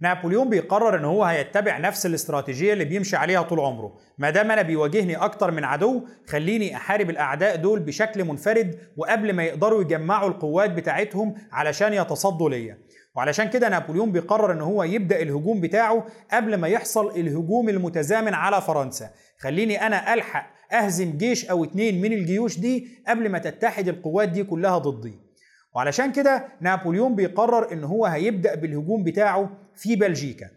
نابليون 0.00 0.48
بيقرر 0.48 0.98
إن 0.98 1.04
هو 1.04 1.24
هيتبع 1.24 1.78
نفس 1.78 2.06
الاستراتيجية 2.06 2.72
اللي 2.72 2.84
بيمشي 2.84 3.16
عليها 3.16 3.42
طول 3.42 3.60
عمره. 3.60 3.96
ما 4.18 4.30
دام 4.30 4.50
أنا 4.50 4.62
بيواجهني 4.62 5.16
أكتر 5.16 5.50
من 5.50 5.64
عدو 5.64 6.06
خليني 6.26 6.76
أحارب 6.76 7.10
الأعداء 7.10 7.56
دول 7.56 7.80
بشكل 7.80 8.24
منفرد 8.24 8.78
وقبل 8.96 9.32
ما 9.32 9.44
يقدروا 9.44 9.82
يجمعوا 9.82 10.28
القوات 10.28 10.70
بتاعتهم 10.70 11.34
علشان 11.52 11.92
يتصدوا 11.92 12.50
ليا. 12.50 12.78
وعلشان 13.14 13.50
كده 13.50 13.68
نابليون 13.68 14.12
بيقرر 14.12 14.52
إن 14.52 14.60
هو 14.60 14.82
يبدأ 14.82 15.22
الهجوم 15.22 15.60
بتاعه 15.60 16.06
قبل 16.32 16.54
ما 16.54 16.68
يحصل 16.68 17.10
الهجوم 17.10 17.68
المتزامن 17.68 18.34
على 18.34 18.60
فرنسا. 18.60 19.10
خليني 19.38 19.86
أنا 19.86 20.14
ألحق 20.14 20.50
أهزم 20.72 21.16
جيش 21.16 21.50
أو 21.50 21.64
اتنين 21.64 22.00
من 22.00 22.12
الجيوش 22.12 22.58
دي 22.58 22.88
قبل 23.08 23.28
ما 23.28 23.38
تتحد 23.38 23.88
القوات 23.88 24.28
دي 24.28 24.44
كلها 24.44 24.78
ضدي. 24.78 25.27
وعلشان 25.74 26.12
كده 26.12 26.48
نابليون 26.60 27.14
بيقرر 27.14 27.72
إن 27.72 27.84
هو 27.84 28.06
هيبدأ 28.06 28.54
بالهجوم 28.54 29.04
بتاعه 29.04 29.50
في 29.74 29.96
بلجيكا. 29.96 30.50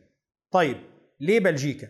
طيب 0.52 0.78
ليه 1.20 1.40
بلجيكا؟ 1.40 1.88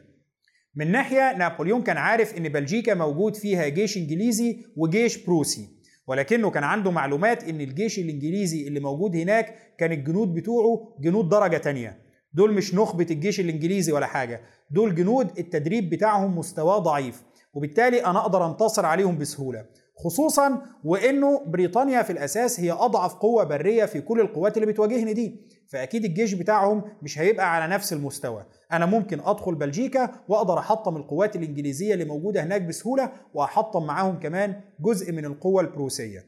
من 0.76 0.92
ناحية 0.92 1.38
نابليون 1.38 1.84
كان 1.84 1.98
عارف 1.98 2.38
إن 2.38 2.50
بلجيكا 2.50 2.94
موجود 2.94 3.36
فيها 3.36 3.68
جيش 3.68 3.98
إنجليزي 3.98 4.66
وجيش 4.78 5.26
بروسي 5.26 5.70
ولكنه 6.08 6.50
كان 6.50 6.64
عنده 6.64 6.92
معلومات 6.92 7.44
إن 7.44 7.62
الجيش 7.62 8.00
الإنجليزي 8.00 8.68
اللي 8.68 8.80
موجود 8.80 9.16
هناك 9.16 9.76
كان 9.78 9.92
الجنود 9.92 10.34
بتوعه 10.34 10.96
جنود 11.00 11.30
درجة 11.30 11.58
تانية. 11.58 12.02
دول 12.34 12.54
مش 12.54 12.76
نخبة 12.76 13.08
الجيش 13.12 13.40
الإنجليزي 13.40 13.92
ولا 13.92 14.06
حاجة 14.06 14.42
دول 14.70 14.96
جنود 14.96 15.40
التدريب 15.40 15.90
بتاعهم 15.90 16.38
مستواه 16.38 16.80
ضعيف 16.80 17.24
وبالتالي 17.54 18.06
أنا 18.06 18.20
أقدر 18.20 18.46
أنتصر 18.46 18.86
عليهم 18.86 19.18
بسهولة. 19.18 19.66
خصوصا 20.04 20.62
وإنه 20.84 21.42
بريطانيا 21.46 22.02
في 22.04 22.12
الأساس 22.14 22.60
هي 22.60 22.72
أضعف 22.72 23.14
قوة 23.14 23.44
برية 23.44 23.86
في 23.86 24.02
كل 24.02 24.20
القوات 24.20 24.58
اللي 24.58 24.68
بتواجهني 24.72 25.14
دي. 25.14 25.48
فأكيد 25.72 26.06
الجيش 26.06 26.34
بتاعهم 26.34 26.84
مش 27.02 27.20
هيبقى 27.20 27.56
على 27.56 27.74
نفس 27.74 27.94
المستوى. 27.94 28.46
أنا 28.72 28.86
ممكن 28.86 29.20
أدخل 29.20 29.56
بلجيكا 29.56 30.12
وأقدر 30.28 30.60
أحطم 30.60 30.96
القوات 30.98 31.36
الإنجليزية 31.36 31.94
اللي 31.94 32.06
موجودة 32.06 32.44
هناك 32.44 32.62
بسهولة 32.62 33.12
وأحطم 33.34 33.86
معاهم 33.86 34.20
كمان 34.20 34.62
جزء 34.80 35.12
من 35.12 35.26
القوة 35.26 35.62
البروسية. 35.62 36.20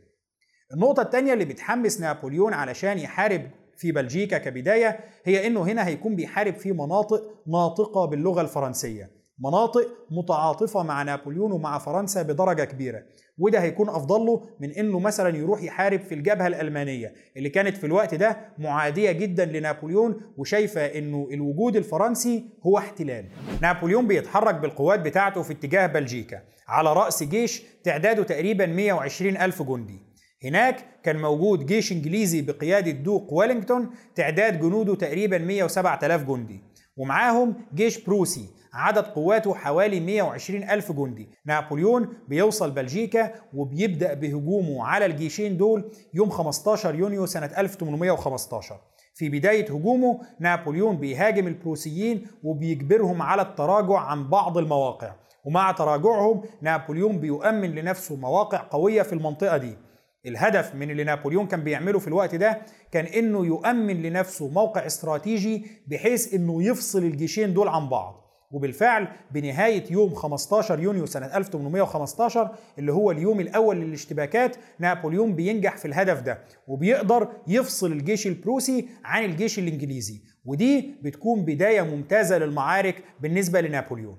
النقطة 0.73 1.01
الثانية 1.01 1.33
اللي 1.33 1.45
بتحمس 1.45 2.01
نابليون 2.01 2.53
علشان 2.53 2.99
يحارب 2.99 3.41
في 3.77 3.91
بلجيكا 3.91 4.37
كبداية 4.37 4.99
هي 5.25 5.47
إنه 5.47 5.63
هنا 5.63 5.87
هيكون 5.87 6.15
بيحارب 6.15 6.55
في 6.55 6.71
مناطق 6.71 7.21
ناطقة 7.47 8.05
باللغة 8.05 8.41
الفرنسية. 8.41 9.11
مناطق 9.39 9.87
متعاطفة 10.11 10.83
مع 10.83 11.03
نابليون 11.03 11.51
ومع 11.51 11.77
فرنسا 11.77 12.21
بدرجة 12.21 12.63
كبيرة. 12.63 13.03
وده 13.37 13.59
هيكون 13.59 13.89
أفضل 13.89 14.25
له 14.25 14.49
من 14.59 14.71
إنه 14.71 14.99
مثلا 14.99 15.37
يروح 15.37 15.63
يحارب 15.63 15.99
في 15.99 16.15
الجبهة 16.15 16.47
الألمانية 16.47 17.13
اللي 17.37 17.49
كانت 17.49 17.77
في 17.77 17.85
الوقت 17.85 18.15
ده 18.15 18.37
معادية 18.57 19.11
جدا 19.11 19.45
لنابليون 19.45 20.21
وشايفة 20.37 20.81
إنه 20.85 21.27
الوجود 21.31 21.75
الفرنسي 21.75 22.45
هو 22.65 22.77
احتلال. 22.77 23.25
نابليون 23.61 24.07
بيتحرك 24.07 24.55
بالقوات 24.55 24.99
بتاعته 24.99 25.41
في 25.41 25.53
اتجاه 25.53 25.87
بلجيكا 25.87 26.41
على 26.67 26.93
رأس 26.93 27.23
جيش 27.23 27.63
تعداده 27.83 28.23
تقريبا 28.23 28.65
120 28.65 29.37
ألف 29.37 29.61
جندي. 29.61 29.99
هناك 30.43 30.85
كان 31.03 31.17
موجود 31.21 31.65
جيش 31.65 31.91
إنجليزي 31.91 32.41
بقيادة 32.41 32.91
دوق 32.91 33.33
ويلينغتون 33.33 33.89
تعداد 34.15 34.59
جنوده 34.59 34.95
تقريبا 34.95 35.37
107 35.37 35.99
ألاف 36.03 36.23
جندي. 36.23 36.61
ومعاهم 36.97 37.55
جيش 37.75 38.03
بروسي 38.03 38.45
عدد 38.73 39.03
قواته 39.03 39.53
حوالي 39.53 39.99
120 39.99 40.63
ألف 40.63 40.91
جندي. 40.91 41.29
نابليون 41.45 42.07
بيوصل 42.27 42.71
بلجيكا 42.71 43.31
وبيبدأ 43.53 44.13
بهجومه 44.13 44.85
على 44.85 45.05
الجيشين 45.05 45.57
دول 45.57 45.91
يوم 46.13 46.29
15 46.29 46.95
يونيو 46.95 47.25
سنة 47.25 47.45
1815 47.57 48.79
في 49.13 49.29
بداية 49.29 49.65
هجومه 49.65 50.19
نابليون 50.39 50.97
بيهاجم 50.97 51.47
البروسيين 51.47 52.27
وبيجبرهم 52.43 53.21
على 53.21 53.41
التراجع 53.41 53.97
عن 53.99 54.29
بعض 54.29 54.57
المواقع. 54.57 55.15
ومع 55.45 55.71
تراجعهم 55.71 56.41
نابليون 56.61 57.17
بيؤمن 57.19 57.75
لنفسه 57.75 58.15
مواقع 58.15 58.57
قوية 58.57 59.01
في 59.01 59.13
المنطقة 59.13 59.57
دي. 59.57 59.77
الهدف 60.25 60.75
من 60.75 60.91
اللي 60.91 61.03
نابليون 61.03 61.47
كان 61.47 61.63
بيعمله 61.63 61.99
في 61.99 62.07
الوقت 62.07 62.35
ده 62.35 62.61
كان 62.91 63.05
إنه 63.05 63.45
يؤمن 63.45 64.01
لنفسه 64.01 64.47
موقع 64.47 64.85
استراتيجي 64.85 65.65
بحيث 65.87 66.33
إنه 66.33 66.63
يفصل 66.63 66.99
الجيشين 66.99 67.53
دول 67.53 67.67
عن 67.67 67.89
بعض. 67.89 68.22
وبالفعل 68.53 69.07
بنهاية 69.31 69.83
يوم 69.91 70.13
15 70.15 70.79
يونيو 70.79 71.05
سنة 71.05 71.37
1815 71.37 72.55
اللي 72.79 72.93
هو 72.93 73.11
اليوم 73.11 73.39
الأول 73.39 73.81
للاشتباكات 73.81 74.55
نابليون 74.79 75.35
بينجح 75.35 75.77
في 75.77 75.85
الهدف 75.85 76.21
ده 76.21 76.39
وبيقدر 76.67 77.27
يفصل 77.47 77.91
الجيش 77.91 78.27
البروسي 78.27 78.87
عن 79.03 79.25
الجيش 79.25 79.59
الإنجليزي. 79.59 80.21
ودي 80.45 80.95
بتكون 81.01 81.45
بداية 81.45 81.81
ممتازة 81.81 82.37
للمعارك 82.37 83.03
بالنسبة 83.19 83.61
لنابليون 83.61 84.17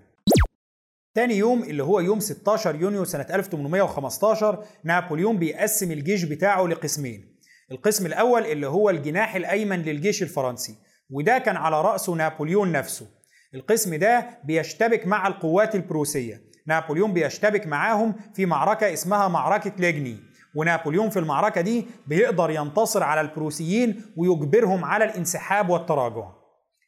تاني 1.15 1.35
يوم 1.37 1.63
اللي 1.63 1.83
هو 1.83 2.01
يوم 2.01 2.21
16 2.21 2.75
يونيو 2.77 3.05
سنة 3.05 3.27
1815 3.31 4.65
نابليون 4.85 5.39
بيقسم 5.39 5.93
الجيش 5.93 6.25
بتاعه 6.25 6.67
لقسمين. 6.67 7.35
القسم 7.73 8.07
الأول 8.07 8.43
اللي 8.43 8.67
هو 8.67 8.91
الجناح 8.91 9.35
الأيمن 9.35 9.83
للجيش 9.83 10.23
الفرنسي 10.23 10.75
وده 11.11 11.39
كان 11.39 11.57
على 11.57 11.83
رأسه 11.83 12.15
نابليون 12.15 12.73
نفسه. 12.73 13.07
القسم 13.55 13.95
ده 13.95 14.27
بيشتبك 14.45 15.07
مع 15.07 15.27
القوات 15.27 15.75
البروسية. 15.75 16.41
نابليون 16.67 17.13
بيشتبك 17.13 17.67
معاهم 17.67 18.15
في 18.35 18.47
معركة 18.47 18.93
اسمها 18.93 19.29
معركة 19.29 19.73
ليجني. 19.79 20.17
ونابليون 20.57 21.11
في 21.11 21.19
المعركة 21.19 21.61
دي 21.61 21.87
بيقدر 22.07 22.51
ينتصر 22.51 23.03
على 23.03 23.21
البروسيين 23.21 24.03
ويجبرهم 24.17 24.85
على 24.85 25.05
الانسحاب 25.05 25.69
والتراجع. 25.71 26.29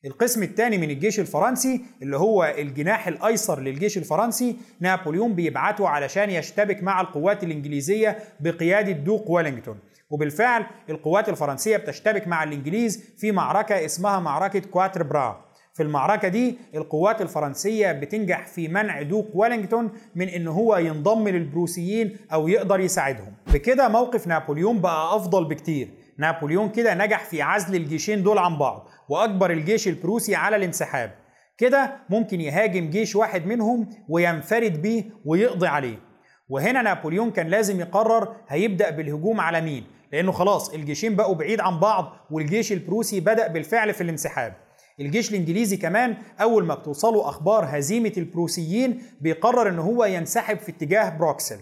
القسم 0.05 0.42
الثاني 0.42 0.79
من 0.79 0.90
الجيش 0.90 1.20
الفرنسي 1.20 1.85
اللي 2.02 2.16
هو 2.16 2.55
الجناح 2.59 3.09
الأيسر 3.09 3.61
للجيش 3.61 3.98
الفرنسي 3.98 4.57
نابليون 4.81 5.35
بيبعته 5.35 5.88
علشان 5.88 6.31
يشتبك 6.31 6.83
مع 6.83 7.00
القوات 7.00 7.44
الإنجليزية 7.44 8.18
بقيادة 8.40 8.92
دوق 8.92 9.31
ويلينغتون. 9.31 9.79
وبالفعل 10.11 10.66
القوات 10.90 11.29
الفرنسية 11.29 11.76
بتشتبك 11.76 12.29
مع 12.29 12.42
الإنجليز 12.42 13.05
في 13.18 13.33
معركة 13.33 13.85
اسمها 13.85 14.20
معركة 14.20 14.61
كواتر 14.61 15.02
برا 15.02 15.46
في 15.77 15.83
المعركة 15.83 16.29
دي 16.29 16.59
القوات 16.75 17.23
الفرنسية 17.23 17.93
بتنجح 17.93 18.47
في 18.47 18.69
منع 18.69 19.03
دوق 19.03 19.27
ويلينغتون 19.35 19.91
من 20.15 20.29
إن 20.29 20.49
هو 20.49 20.77
ينضم 20.77 21.29
للبروسيين 21.29 22.17
أو 22.33 22.49
يقدر 22.49 22.81
يساعدهم. 22.81 23.33
بكده 23.55 23.89
موقف 23.89 24.27
نابليون 24.27 24.81
بقى 24.81 25.17
أفضل 25.17 25.45
بكتير. 25.45 25.89
نابليون 26.19 26.69
كده 26.69 26.95
نجح 26.95 27.25
في 27.25 27.43
عزل 27.43 27.75
الجيشين 27.75 28.23
دول 28.23 28.39
عن 28.39 28.59
بعض 28.59 28.89
وأجبر 29.09 29.51
الجيش 29.51 29.89
البروسي 29.89 30.35
على 30.35 30.57
الانسحاب. 30.57 31.11
كده 31.59 31.97
ممكن 32.11 32.41
يهاجم 32.41 32.91
جيش 32.91 33.17
واحد 33.17 33.47
منهم 33.47 33.89
وينفرد 34.09 34.83
بيه 34.83 35.05
ويقضي 35.25 35.67
عليه. 35.67 35.99
وهنا 36.49 36.83
نابليون 36.83 37.31
كان 37.31 37.47
لازم 37.47 37.81
يقرر 37.81 38.37
هيبدأ 38.49 38.91
بالهجوم 38.91 39.41
على 39.41 39.61
مين. 39.61 39.85
لأنه 40.12 40.33
خلاص 40.33 40.75
الجيشين 40.75 41.17
بقوا 41.17 41.35
بعيد 41.35 41.61
عن 41.61 41.81
بعض 41.81 42.12
والجيش 42.31 42.73
البروسي 42.73 43.21
بدأ 43.21 43.47
بالفعل 43.49 43.95
في 43.95 44.01
الانسحاب. 44.01 44.65
الجيش 45.01 45.31
الإنجليزي 45.31 45.77
كمان 45.77 46.17
أول 46.41 46.65
ما 46.65 46.75
بتوصله 46.75 47.29
أخبار 47.29 47.65
هزيمة 47.69 48.13
البروسيين 48.17 49.03
بيقرر 49.21 49.69
إن 49.69 49.79
هو 49.79 50.05
ينسحب 50.05 50.59
في 50.59 50.73
اتجاه 50.73 51.19
بروكسل. 51.19 51.59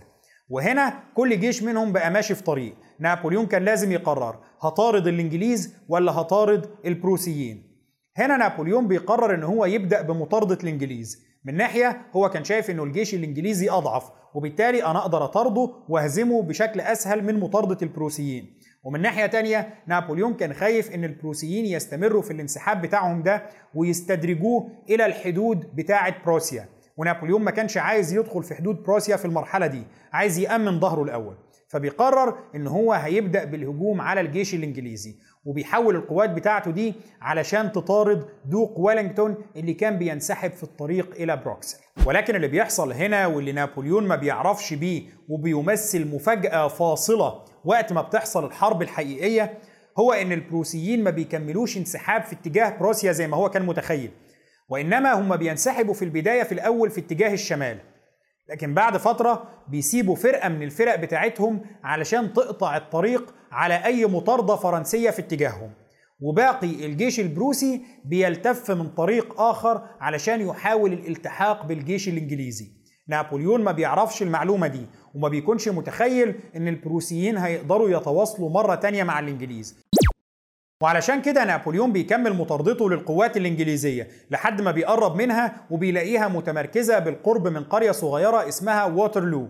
وهنا 0.48 1.02
كل 1.14 1.40
جيش 1.40 1.62
منهم 1.62 1.92
بقى 1.92 2.10
ماشي 2.10 2.34
في 2.34 2.42
طريق. 2.42 2.74
نابليون 2.98 3.46
كان 3.46 3.64
لازم 3.64 3.92
يقرر 3.92 4.38
هيطارد 4.60 5.06
الإنجليز 5.06 5.74
ولا 5.88 6.12
هيطارد 6.12 6.66
البروسيين؟ 6.84 7.74
هنا 8.16 8.36
نابليون 8.36 8.88
بيقرر 8.88 9.34
إن 9.34 9.42
هو 9.42 9.64
يبدأ 9.64 10.02
بمطاردة 10.02 10.58
الإنجليز. 10.62 11.24
من 11.44 11.56
ناحية 11.56 12.02
هو 12.16 12.30
كان 12.30 12.44
شايف 12.44 12.70
إنه 12.70 12.84
الجيش 12.84 13.14
الإنجليزي 13.14 13.70
أضعف 13.70 14.10
وبالتالي 14.34 14.84
أنا 14.84 14.98
أقدر 14.98 15.24
أطارده 15.24 15.70
وأهزمه 15.88 16.42
بشكل 16.42 16.80
أسهل 16.80 17.24
من 17.24 17.40
مطاردة 17.40 17.78
البروسيين. 17.82 18.58
ومن 18.84 19.02
ناحية 19.02 19.26
تانية 19.26 19.74
نابليون 19.86 20.34
كان 20.34 20.52
خايف 20.52 20.94
إن 20.94 21.04
البروسيين 21.04 21.66
يستمروا 21.66 22.22
في 22.22 22.30
الانسحاب 22.30 22.82
بتاعهم 22.82 23.22
ده 23.22 23.42
ويستدرجوه 23.74 24.70
إلى 24.90 25.06
الحدود 25.06 25.76
بتاعة 25.76 26.24
بروسيا. 26.24 26.68
ونابليون 26.96 27.42
ما 27.42 27.50
كانش 27.50 27.76
عايز 27.76 28.12
يدخل 28.12 28.42
في 28.42 28.54
حدود 28.54 28.82
بروسيا 28.82 29.16
في 29.16 29.24
المرحلة 29.24 29.66
دي 29.66 29.82
عايز 30.12 30.38
يأمن 30.38 30.80
ظهره 30.80 31.02
الأول. 31.02 31.36
فبيقرر 31.68 32.38
إن 32.54 32.66
هو 32.66 32.92
هيبدأ 32.92 33.44
بالهجوم 33.44 34.00
على 34.00 34.20
الجيش 34.20 34.54
الإنجليزي 34.54 35.14
وبيحول 35.44 35.96
القوات 35.96 36.30
بتاعته 36.30 36.70
دي 36.70 36.94
علشان 37.20 37.72
تطارد 37.72 38.24
دوق 38.44 38.78
ويلينغتون 38.80 39.36
اللي 39.56 39.74
كان 39.74 39.98
بينسحب 39.98 40.50
في 40.52 40.62
الطريق 40.62 41.14
إلى 41.14 41.36
بروكسل. 41.36 41.78
ولكن 42.06 42.36
اللي 42.36 42.48
بيحصل 42.48 42.92
هنا 42.92 43.26
واللي 43.26 43.52
نابليون 43.52 44.06
ما 44.08 44.16
بيعرفش 44.16 44.74
بيه 44.74 45.02
وبيمثل 45.28 46.14
مفاجأة 46.14 46.68
فاصلة 46.68 47.44
وقت 47.64 47.92
ما 47.92 48.02
بتحصل 48.02 48.44
الحرب 48.44 48.82
الحقيقية 48.82 49.58
هو 49.98 50.12
إن 50.12 50.32
البروسيين 50.32 51.04
ما 51.04 51.10
بيكملوش 51.10 51.76
انسحاب 51.76 52.22
في 52.22 52.32
اتجاه 52.32 52.78
بروسيا 52.78 53.12
زي 53.12 53.26
ما 53.26 53.36
هو 53.36 53.50
كان 53.50 53.66
متخيل. 53.66 54.10
وإنما 54.68 55.12
هم 55.12 55.36
بينسحبوا 55.36 55.94
في 55.94 56.04
البداية 56.04 56.42
في 56.42 56.52
الأول 56.52 56.90
في 56.90 57.00
اتجاه 57.00 57.32
الشمال. 57.32 57.78
لكن 58.48 58.74
بعد 58.74 58.96
فترة 58.96 59.48
بيسيبوا 59.68 60.16
فرقة 60.16 60.48
من 60.48 60.62
الفرق 60.62 60.94
بتاعتهم 60.94 61.60
علشان 61.84 62.32
تقطع 62.32 62.76
الطريق 62.76 63.34
على 63.52 63.84
أي 63.84 64.06
مطاردة 64.06 64.56
فرنسية 64.56 65.10
في 65.10 65.18
اتجاههم. 65.18 65.70
وباقي 66.20 66.86
الجيش 66.86 67.20
البروسي 67.20 67.82
بيلتف 68.04 68.70
من 68.70 68.88
طريق 68.88 69.40
آخر 69.40 69.82
علشان 70.00 70.40
يحاول 70.40 70.92
الالتحاق 70.92 71.66
بالجيش 71.66 72.08
الإنجليزي. 72.08 72.83
نابليون 73.08 73.64
ما 73.64 73.72
بيعرفش 73.72 74.22
المعلومة 74.22 74.66
دي 74.66 74.86
وما 75.14 75.28
بيكونش 75.28 75.68
متخيل 75.68 76.34
إن 76.56 76.68
البروسيين 76.68 77.36
هيقدروا 77.36 77.90
يتواصلوا 77.90 78.50
مرة 78.50 78.74
تانية 78.74 79.02
مع 79.02 79.18
الإنجليز. 79.18 79.76
وعلشان 80.82 81.22
كده 81.22 81.44
نابليون 81.44 81.92
بيكمل 81.92 82.32
مطاردته 82.32 82.90
للقوات 82.90 83.36
الإنجليزية 83.36 84.08
لحد 84.30 84.60
ما 84.62 84.70
بيقرب 84.70 85.16
منها 85.16 85.66
وبيلاقيها 85.70 86.28
متمركزة 86.28 86.98
بالقرب 86.98 87.48
من 87.48 87.64
قرية 87.64 87.90
صغيرة 87.92 88.48
اسمها 88.48 88.84
ووترلو 88.84 89.48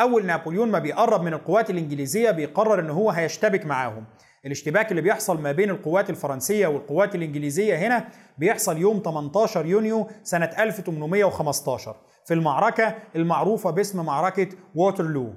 أول 0.00 0.26
نابليون 0.26 0.70
ما 0.70 0.78
بيقرب 0.78 1.22
من 1.22 1.32
القوات 1.32 1.70
الإنجليزية 1.70 2.30
بيقرر 2.30 2.80
إن 2.80 2.90
هو 2.90 3.10
هيشتبك 3.10 3.66
معاهم. 3.66 4.04
الاشتباك 4.46 4.90
اللي 4.90 5.02
بيحصل 5.02 5.40
ما 5.40 5.52
بين 5.52 5.70
القوات 5.70 6.10
الفرنسية 6.10 6.66
والقوات 6.66 7.14
الإنجليزية 7.14 7.76
هنا 7.76 8.08
بيحصل 8.38 8.78
يوم 8.78 9.02
18 9.04 9.66
يونيو 9.66 10.08
سنة 10.22 10.50
1815 10.58 11.96
في 12.26 12.34
المعركة 12.34 12.94
المعروفة 13.16 13.70
باسم 13.70 14.04
معركة 14.04 14.48
ووترلو 14.74 15.32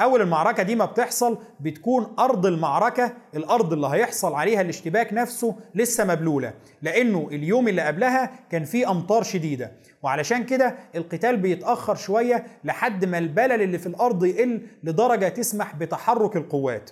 أول 0.00 0.20
المعركة 0.20 0.62
دي 0.62 0.74
ما 0.76 0.84
بتحصل 0.84 1.38
بتكون 1.60 2.14
أرض 2.18 2.46
المعركة 2.46 3.12
الأرض 3.36 3.72
اللي 3.72 3.86
هيحصل 3.86 4.34
عليها 4.34 4.60
الاشتباك 4.60 5.12
نفسه 5.12 5.56
لسه 5.74 6.04
مبلولة 6.04 6.54
لأنه 6.82 7.28
اليوم 7.32 7.68
اللي 7.68 7.82
قبلها 7.82 8.30
كان 8.50 8.64
فيه 8.64 8.90
أمطار 8.90 9.22
شديدة. 9.22 9.72
وعلشان 10.02 10.44
كده 10.44 10.74
القتال 10.94 11.36
بيتأخر 11.36 11.94
شوية 11.94 12.46
لحد 12.64 13.04
ما 13.04 13.18
البلل 13.18 13.62
اللي 13.62 13.78
في 13.78 13.86
الأرض 13.86 14.24
يقل 14.24 14.66
لدرجة 14.84 15.28
تسمح 15.28 15.74
بتحرك 15.74 16.36
القوات. 16.36 16.90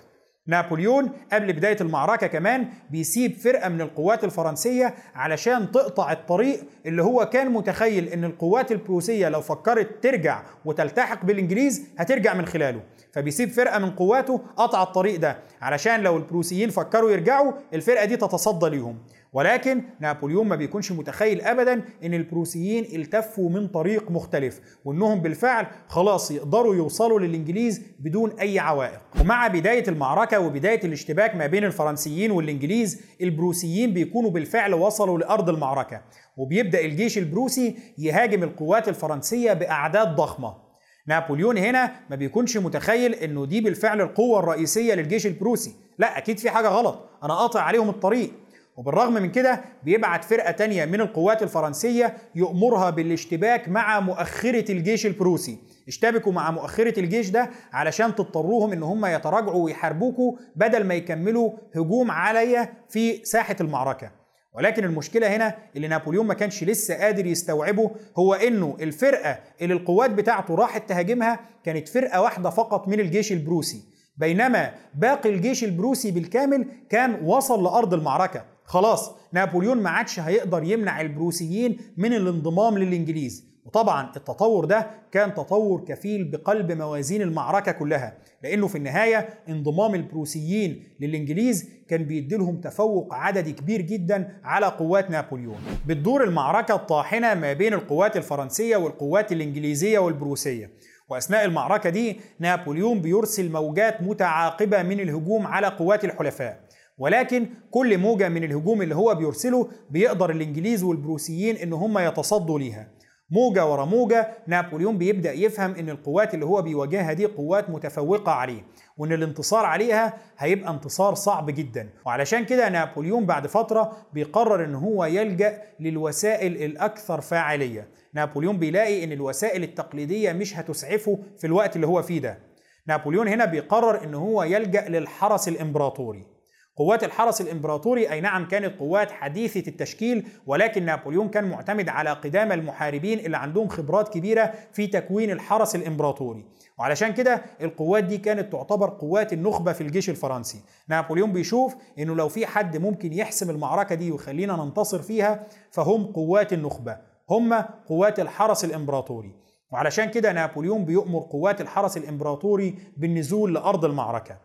نابليون 0.49 1.09
قبل 1.33 1.53
بداية 1.53 1.77
المعركة 1.81 2.27
كمان 2.27 2.67
بيسيب 2.89 3.37
فرقة 3.37 3.69
من 3.69 3.81
القوات 3.81 4.23
الفرنسية 4.23 4.93
علشان 5.15 5.71
تقطع 5.71 6.11
الطريق 6.11 6.59
اللي 6.85 7.03
هو 7.03 7.25
كان 7.25 7.51
متخيل 7.51 8.07
إن 8.07 8.23
القوات 8.23 8.71
البروسية 8.71 9.29
لو 9.29 9.41
فكرت 9.41 10.03
ترجع 10.03 10.41
وتلتحق 10.65 11.25
بالإنجليز 11.25 11.83
هترجع 11.97 12.33
من 12.33 12.45
خلاله. 12.45 12.81
فبيسيب 13.11 13.49
فرقة 13.49 13.79
من 13.79 13.91
قواته 13.91 14.41
قطع 14.57 14.83
الطريق 14.83 15.19
ده. 15.19 15.37
علشان 15.61 15.99
لو 16.01 16.17
البروسيين 16.17 16.69
فكروا 16.69 17.11
يرجعوا 17.11 17.51
الفرقة 17.73 18.05
دي 18.05 18.17
تتصدى 18.17 18.69
ليهم. 18.69 18.97
ولكن 19.33 19.81
نابليون 19.99 20.47
ما 20.47 20.55
بيكونش 20.55 20.91
متخيل 20.91 21.41
ابدا 21.41 21.81
إن 22.03 22.13
البروسيين 22.13 23.01
التفوا 23.01 23.49
من 23.49 23.67
طريق 23.67 24.11
مختلف 24.11 24.59
وإنهم 24.85 25.21
بالفعل 25.21 25.67
خلاص 25.87 26.31
يقدروا 26.31 26.75
يوصلوا 26.75 27.19
للإنجليز 27.19 27.81
بدون 27.99 28.31
أي 28.39 28.59
عوائق. 28.59 28.99
ومع 29.21 29.47
بداية 29.47 29.83
المعركة 29.87 30.39
وبداية 30.39 30.83
الاشتباك 30.83 31.35
ما 31.35 31.47
بين 31.47 31.63
الفرنسيين 31.63 32.31
والإنجليز 32.31 33.01
البروسيين 33.21 33.93
بيكونوا 33.93 34.29
بالفعل 34.31 34.73
وصلوا 34.73 35.19
لأرض 35.19 35.49
المعركة. 35.49 36.01
وبيبدأ 36.37 36.85
الجيش 36.85 37.17
البروسي 37.17 37.75
يهاجم 37.97 38.43
القوات 38.43 38.87
الفرنسية 38.89 39.53
بأعداد 39.53 40.15
ضخمة. 40.15 40.69
نابليون 41.07 41.57
هنا 41.57 41.91
ما 42.09 42.15
بيكونش 42.15 42.57
متخيل 42.57 43.13
إنه 43.13 43.45
دي 43.45 43.61
بالفعل 43.61 44.01
القوة 44.01 44.39
الرئيسية 44.39 44.93
للجيش 44.93 45.27
البروسي. 45.27 45.73
لا 45.99 46.17
أكيد 46.17 46.39
في 46.39 46.49
حاجة 46.49 46.67
غلط. 46.67 47.09
أنا 47.23 47.33
قاطع 47.33 47.61
عليهم 47.61 47.89
الطريق. 47.89 48.31
وبالرغم 48.79 49.13
من 49.13 49.31
كده 49.31 49.61
بيبعت 49.83 50.23
فرقة 50.23 50.51
تانية 50.51 50.85
من 50.85 51.01
القوات 51.01 51.43
الفرنسية 51.43 52.17
يأمرها 52.35 52.89
بالاشتباك 52.89 53.69
مع 53.69 53.99
مؤخرة 53.99 54.71
الجيش 54.71 55.05
البروسي. 55.05 55.57
اشتبكوا 55.87 56.31
مع 56.31 56.51
مؤخرة 56.51 56.99
الجيش 56.99 57.29
ده 57.29 57.49
علشان 57.73 58.15
تضطروهم 58.15 58.71
إن 58.71 58.83
هم 58.83 59.05
يتراجعوا 59.05 59.63
ويحاربوكوا 59.63 60.33
بدل 60.55 60.83
ما 60.83 60.93
يكملوا 60.93 61.51
هجوم 61.75 62.11
عليا 62.11 62.73
في 62.89 63.25
ساحة 63.25 63.55
المعركة. 63.61 64.11
ولكن 64.53 64.83
المشكلة 64.83 65.35
هنا 65.35 65.55
اللي 65.75 65.87
نابليون 65.87 66.27
ما 66.27 66.33
كانش 66.33 66.63
لسه 66.63 66.95
قادر 66.95 67.25
يستوعبه 67.25 67.91
هو 68.17 68.33
إنه 68.33 68.77
الفرقة 68.81 69.39
اللي 69.61 69.73
القوات 69.73 70.09
بتاعته 70.09 70.55
راحت 70.55 70.89
تهاجمها 70.89 71.39
كانت 71.63 71.89
فرقة 71.89 72.21
واحدة 72.21 72.49
فقط 72.49 72.87
من 72.87 72.99
الجيش 72.99 73.31
البروسي. 73.31 73.83
بينما 74.17 74.73
باقي 74.95 75.29
الجيش 75.29 75.63
البروسي 75.63 76.11
بالكامل 76.11 76.65
كان 76.89 77.19
وصل 77.23 77.63
لأرض 77.63 77.93
المعركة. 77.93 78.58
خلاص 78.69 79.11
نابليون 79.33 79.77
ما 79.77 79.89
عادش 79.89 80.19
هيقدر 80.19 80.63
يمنع 80.63 81.01
البروسيين 81.01 81.77
من 81.97 82.13
الانضمام 82.13 82.77
للإنجليز. 82.77 83.45
وطبعا 83.65 84.07
التطور 84.15 84.65
ده 84.65 84.87
كان 85.11 85.33
تطور 85.33 85.85
كفيل 85.87 86.23
بقلب 86.23 86.71
موازين 86.71 87.21
المعركة 87.21 87.71
كلها 87.71 88.17
لأنه 88.43 88.67
في 88.67 88.77
النهاية 88.77 89.29
انضمام 89.49 89.95
البروسيين 89.95 90.83
للإنجليز 90.99 91.69
كان 91.87 92.03
بيديلهم 92.03 92.61
تفوق 92.61 93.13
عددي 93.13 93.51
كبير 93.53 93.81
جدا 93.81 94.39
على 94.43 94.65
قوات 94.65 95.09
نابليون. 95.09 95.57
بتدور 95.87 96.23
المعركة 96.23 96.75
الطاحنة 96.75 97.33
ما 97.33 97.53
بين 97.53 97.73
القوات 97.73 98.17
الفرنسية 98.17 98.77
والقوات 98.77 99.31
الإنجليزية 99.31 99.99
والبروسية. 99.99 100.71
وأثناء 101.09 101.45
المعركة 101.45 101.89
دي 101.89 102.19
نابليون 102.39 103.01
بيرسل 103.01 103.51
موجات 103.51 104.01
متعاقبة 104.01 104.83
من 104.83 104.99
الهجوم 104.99 105.47
على 105.47 105.67
قوات 105.67 106.05
الحلفاء. 106.05 106.68
ولكن 106.99 107.47
كل 107.71 107.97
موجة 107.97 108.29
من 108.29 108.43
الهجوم 108.43 108.81
اللي 108.81 108.95
هو 108.95 109.15
بيرسله 109.15 109.69
بيقدر 109.89 110.29
الإنجليز 110.29 110.83
والبروسيين 110.83 111.55
إن 111.55 111.73
هم 111.73 111.97
يتصدوا 111.99 112.59
ليها. 112.59 112.87
موجة 113.31 113.65
ورا 113.71 113.85
موجة 113.85 114.27
نابليون 114.47 114.97
بيبدأ 114.97 115.31
يفهم 115.33 115.75
إن 115.75 115.89
القوات 115.89 116.33
اللي 116.33 116.45
هو 116.45 116.61
بيواجهها 116.61 117.13
دي 117.13 117.25
قوات 117.25 117.69
متفوقة 117.69 118.31
عليه 118.31 118.61
وإن 118.97 119.13
الانتصار 119.13 119.65
عليها 119.65 120.13
هيبقى 120.37 120.71
انتصار 120.71 121.13
صعب 121.15 121.49
جدا. 121.49 121.89
وعلشان 122.05 122.45
كده 122.45 122.69
نابليون 122.69 123.25
بعد 123.25 123.47
فترة 123.47 123.97
بيقرر 124.13 124.65
إن 124.65 124.75
هو 124.75 125.05
يلجأ 125.05 125.61
للوسائل 125.79 126.63
الأكثر 126.63 127.21
فاعلية. 127.21 127.87
نابليون 128.13 128.57
بيلاقي 128.57 129.03
إن 129.03 129.11
الوسائل 129.11 129.63
التقليدية 129.63 130.31
مش 130.31 130.57
هتسعفه 130.57 131.19
في 131.37 131.47
الوقت 131.47 131.75
اللي 131.75 131.87
هو 131.87 132.01
فيه 132.01 132.19
ده. 132.21 132.39
نابليون 132.87 133.27
هنا 133.27 133.45
بيقرر 133.45 134.03
إن 134.03 134.13
هو 134.13 134.43
يلجأ 134.43 134.89
للحرس 134.89 135.47
الإمبراطوري. 135.47 136.38
قوات 136.79 137.03
الحرس 137.03 137.41
الإمبراطوري 137.41 138.09
أي 138.11 138.21
نعم 138.21 138.47
كانت 138.47 138.79
قوات 138.79 139.11
حديثة 139.11 139.63
التشكيل 139.67 140.27
ولكن 140.47 140.85
نابليون 140.85 141.29
كان 141.29 141.49
معتمد 141.49 141.89
على 141.89 142.09
قدام 142.09 142.51
المحاربين 142.51 143.19
اللي 143.19 143.37
عندهم 143.37 143.67
خبرات 143.67 144.13
كبيرة 144.13 144.53
في 144.73 144.87
تكوين 144.87 145.31
الحرس 145.31 145.75
الإمبراطوري. 145.75 146.45
وعلشان 146.77 147.13
كده 147.13 147.43
القوات 147.61 148.03
دي 148.03 148.17
كانت 148.17 148.51
تعتبر 148.51 148.89
قوات 148.89 149.33
النخبة 149.33 149.73
في 149.73 149.81
الجيش 149.81 150.09
الفرنسي. 150.09 150.61
نابليون 150.87 151.31
بيشوف 151.31 151.75
إنه 151.99 152.15
لو 152.15 152.29
في 152.29 152.45
حد 152.45 152.77
ممكن 152.77 153.13
يحسم 153.13 153.49
المعركة 153.49 153.95
دي 153.95 154.11
ويخلينا 154.11 154.55
ننتصر 154.55 155.01
فيها 155.01 155.47
فهم 155.71 156.05
قوات 156.05 156.53
النخبة. 156.53 156.97
هم 157.29 157.53
قوات 157.87 158.19
الحرس 158.19 158.65
الإمبراطوري. 158.65 159.35
وعلشان 159.71 160.09
كده 160.09 160.31
نابليون 160.31 160.85
بيؤمر 160.85 161.19
قوات 161.19 161.61
الحرس 161.61 161.97
الإمبراطوري 161.97 162.75
بالنزول 162.97 163.53
لأرض 163.53 163.85
المعركة. 163.85 164.37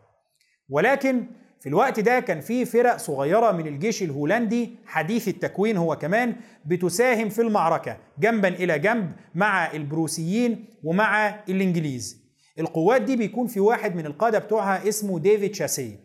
ولكن 0.69 1.25
في 1.65 1.69
الوقت 1.69 1.99
ده 1.99 2.19
كان 2.19 2.41
في 2.41 2.65
فرق 2.65 2.97
صغيرة 2.97 3.51
من 3.51 3.67
الجيش 3.67 4.03
الهولندي 4.03 4.69
حديث 4.85 5.27
التكوين 5.27 5.77
هو 5.77 5.95
كمان 5.95 6.35
بتساهم 6.65 7.29
في 7.29 7.41
المعركة 7.41 7.97
جنبا 8.19 8.47
إلى 8.47 8.79
جنب 8.79 9.11
مع 9.35 9.71
البروسيين 9.73 10.65
ومع 10.83 11.39
الإنجليز. 11.49 12.17
القوات 12.59 13.01
دي 13.01 13.15
بيكون 13.15 13.47
في 13.47 13.59
واحد 13.59 13.95
من 13.95 14.05
القادة 14.05 14.39
بتوعها 14.39 14.87
اسمه 14.89 15.19
ديفيد 15.19 15.55
شاسي 15.55 15.97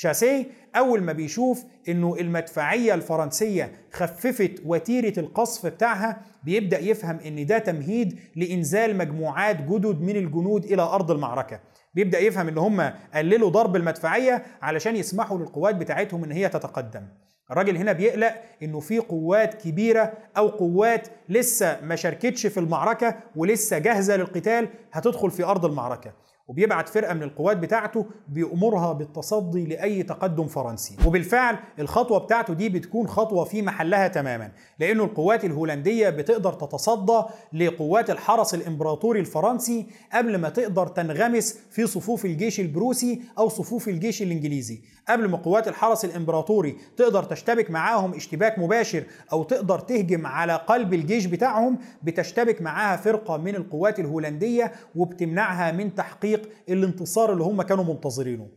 شاسي 0.00 0.46
أول 0.76 1.02
ما 1.02 1.12
بيشوف 1.12 1.64
إنه 1.88 2.16
المدفعية 2.20 2.94
الفرنسية 2.94 3.72
خففت 3.92 4.62
وتيرة 4.64 5.20
القصف 5.20 5.66
بتاعها 5.66 6.22
بيبدأ 6.44 6.78
يفهم 6.78 7.18
إن 7.26 7.46
ده 7.46 7.58
تمهيد 7.58 8.18
لإنزال 8.36 8.96
مجموعات 8.96 9.62
جدد 9.62 10.00
من 10.00 10.16
الجنود 10.16 10.64
إلى 10.64 10.82
أرض 10.82 11.10
المعركة. 11.10 11.60
بيبدأ 11.94 12.18
يفهم 12.18 12.48
إن 12.48 12.58
هم 12.58 12.92
قللوا 13.14 13.50
ضرب 13.50 13.76
المدفعية 13.76 14.42
علشان 14.62 14.96
يسمحوا 14.96 15.38
للقوات 15.38 15.74
بتاعتهم 15.74 16.24
إن 16.24 16.32
هي 16.32 16.48
تتقدم. 16.48 17.02
الراجل 17.50 17.76
هنا 17.76 17.92
بيقلق 17.92 18.34
إنه 18.62 18.80
في 18.80 18.98
قوات 18.98 19.54
كبيرة 19.62 20.12
أو 20.36 20.48
قوات 20.48 21.08
لسه 21.28 21.80
ما 21.82 21.96
شاركتش 21.96 22.46
في 22.46 22.60
المعركة 22.60 23.16
ولسه 23.36 23.78
جاهزة 23.78 24.16
للقتال 24.16 24.68
هتدخل 24.92 25.30
في 25.30 25.44
أرض 25.44 25.64
المعركة. 25.64 26.12
وبيبعت 26.48 26.88
فرقة 26.88 27.14
من 27.14 27.22
القوات 27.22 27.56
بتاعته 27.56 28.06
بيأمرها 28.28 28.92
بالتصدي 28.92 29.66
لأي 29.66 30.02
تقدم 30.02 30.46
فرنسي. 30.46 30.96
وبالفعل 31.06 31.56
الخطوة 31.78 32.18
بتاعته 32.18 32.54
دي 32.54 32.68
بتكون 32.68 33.08
خطوة 33.08 33.44
في 33.44 33.62
محلها 33.62 34.08
تماما 34.08 34.52
لأنه 34.78 35.04
القوات 35.04 35.44
الهولندية 35.44 36.10
بتقدر 36.10 36.52
تتصدى 36.52 37.22
لقوات 37.52 38.10
الحرس 38.10 38.54
الإمبراطوري 38.54 39.20
الفرنسي 39.20 39.86
قبل 40.12 40.36
ما 40.36 40.48
تقدر 40.48 40.86
تنغمس 40.86 41.58
في 41.70 41.86
صفوف 41.86 42.24
الجيش 42.24 42.60
البروسي 42.60 43.22
أو 43.38 43.48
صفوف 43.48 43.88
الجيش 43.88 44.22
الإنجليزي. 44.22 44.80
قبل 45.08 45.28
ما 45.28 45.36
قوات 45.36 45.68
الحرس 45.68 46.04
الإمبراطوري 46.04 46.76
تقدر 46.96 47.22
تشتبك 47.22 47.70
معاهم 47.70 48.14
اشتباك 48.14 48.58
مباشر 48.58 49.04
أو 49.32 49.42
تقدر 49.42 49.78
تهجم 49.78 50.26
على 50.26 50.54
قلب 50.56 50.94
الجيش 50.94 51.26
بتاعهم 51.26 51.78
بتشتبك 52.02 52.62
معاها 52.62 52.96
فرقة 52.96 53.36
من 53.36 53.56
القوات 53.56 53.98
الهولندية 54.00 54.72
وبتمنعها 54.96 55.72
من 55.72 55.94
تحقيق 55.94 56.37
الانتصار 56.68 57.32
اللي 57.32 57.44
هم 57.44 57.62
كانوا 57.62 57.84
منتظرينه. 57.84 58.48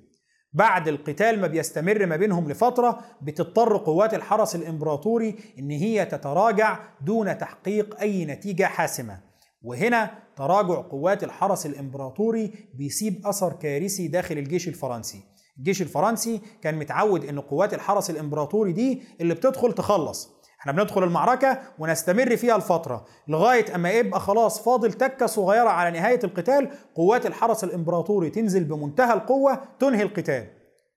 بعد 0.54 0.88
القتال 0.88 1.42
ما 1.42 1.48
بيستمر 1.48 2.06
ما 2.06 2.16
بينهم 2.16 2.50
لفترة 2.50 3.00
بتضطر 3.22 3.78
قوات 3.78 4.14
الحرس 4.14 4.56
الإمبراطوري 4.56 5.36
إن 5.60 5.72
هي 5.72 6.06
تتراجع 6.06 6.80
دون 7.06 7.38
تحقيق 7.38 8.00
أي 8.02 8.26
نتيجة 8.26 8.64
حاسمة. 8.64 9.20
وهنا 9.62 10.12
تراجع 10.36 10.82
قوات 10.82 11.24
الحرس 11.24 11.66
الإمبراطوري 11.66 12.52
بيسيب 12.74 13.28
أثر 13.28 13.54
كارثي 13.54 14.08
داخل 14.08 14.38
الجيش 14.38 14.68
الفرنسي. 14.68 15.24
الجيش 15.58 15.82
الفرنسي 15.82 16.42
كان 16.62 16.80
متعود 16.80 17.26
إن 17.26 17.40
قوات 17.40 17.74
الحرس 17.74 18.10
الإمبراطوري 18.10 18.72
دي 18.72 19.02
اللي 19.22 19.34
بتدخل 19.34 19.74
تخلص. 19.74 20.41
إحنا 20.62 20.72
بندخل 20.72 21.04
المعركة 21.04 21.60
ونستمر 21.80 22.38
فيها 22.38 22.56
الفترة 22.56 23.06
لغاية 23.28 23.76
أما 23.76 23.92
يبقى 23.92 24.20
خلاص 24.20 24.62
فاضل 24.62 24.94
تكة 24.94 25.26
صغيرة 25.26 25.70
على 25.70 26.00
نهاية 26.00 26.20
القتال 26.24 26.70
قوات 26.96 27.26
الحرس 27.26 27.64
الإمبراطوري 27.64 28.30
تنزل 28.30 28.64
بمنتهى 28.64 29.14
القوة 29.14 29.62
تنهي 29.80 30.04
القتال. 30.04 30.48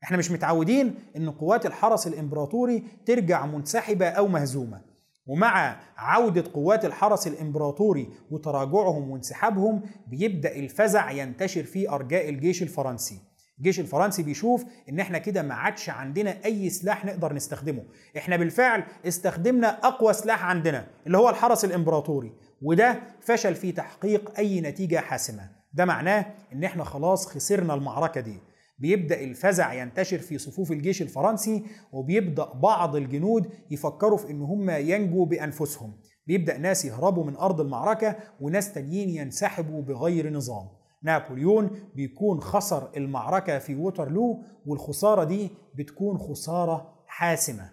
إحنا 0.03 0.17
مش 0.17 0.31
متعودين 0.31 0.95
إن 1.17 1.31
قوات 1.31 1.67
الحرس 1.67 2.07
الإمبراطوري 2.07 2.85
ترجع 3.07 3.47
منسحبة 3.47 4.09
أو 4.09 4.29
مهزومة. 4.29 4.81
ومع 5.27 5.77
عودة 5.97 6.45
قوات 6.55 6.85
الحرس 6.85 7.27
الإمبراطوري 7.27 8.09
وتراجعهم 8.31 9.11
وانسحابهم 9.11 9.83
بيبدأ 10.07 10.57
الفزع 10.57 11.11
ينتشر 11.11 11.63
في 11.63 11.91
أرجاء 11.91 12.29
الجيش 12.29 12.63
الفرنسي. 12.63 13.34
الجيش 13.59 13.81
الفرنسي 13.81 14.23
بيشوف 14.23 14.65
إن 14.89 15.01
إحنا 15.01 15.19
كده 15.19 15.43
ما 15.43 15.55
عادش 15.55 15.91
عندنا 15.91 16.37
أي 16.45 16.71
سلاح 16.71 17.05
نقدر 17.05 17.33
نستخدمه. 17.33 17.83
إحنا 18.17 18.37
بالفعل 18.37 18.85
استخدمنا 19.07 19.69
أقوى 19.87 20.13
سلاح 20.13 20.45
عندنا 20.45 20.87
اللي 21.07 21.19
هو 21.19 21.31
الحرس 21.31 21.65
الإمبراطوري 21.65 22.33
وده 22.63 23.01
فشل 23.21 23.55
في 23.55 23.73
تحقيق 23.73 24.39
أي 24.39 24.61
نتيجة 24.61 24.97
حاسمة. 24.97 25.51
ده 25.73 25.85
معناه 25.85 26.27
إن 26.53 26.65
إحنا 26.65 26.85
خلاص 26.85 27.27
خسرنا 27.27 27.75
المعركة 27.75 28.21
دي. 28.21 28.39
بيبدأ 28.79 29.21
الفزع 29.21 29.73
ينتشر 29.73 30.19
في 30.19 30.39
صفوف 30.39 30.73
الجيش 30.73 31.03
الفرنسي 31.03 31.65
وبيبدأ 31.93 32.45
بعض 32.55 32.97
الجنود 32.97 33.51
يفكروا 33.71 34.19
في 34.19 34.31
إن 34.31 34.43
هم 34.43 34.71
ينجوا 34.71 35.27
بأنفسهم. 35.27 35.93
بيبدأ 36.27 36.59
ناس 36.59 36.85
يهربوا 36.85 37.25
من 37.25 37.37
أرض 37.37 37.61
المعركة 37.61 38.17
وناس 38.41 38.73
تانيين 38.73 39.09
ينسحبوا 39.09 39.83
بغير 39.83 40.33
نظام. 40.33 40.69
نابليون 41.05 41.71
بيكون 41.95 42.41
خسر 42.41 42.89
المعركة 42.97 43.59
في 43.59 43.75
ووترلو 43.75 44.43
والخسارة 44.67 45.25
دي 45.25 45.51
بتكون 45.75 46.19
خسارة 46.19 46.95
حاسمة. 47.07 47.71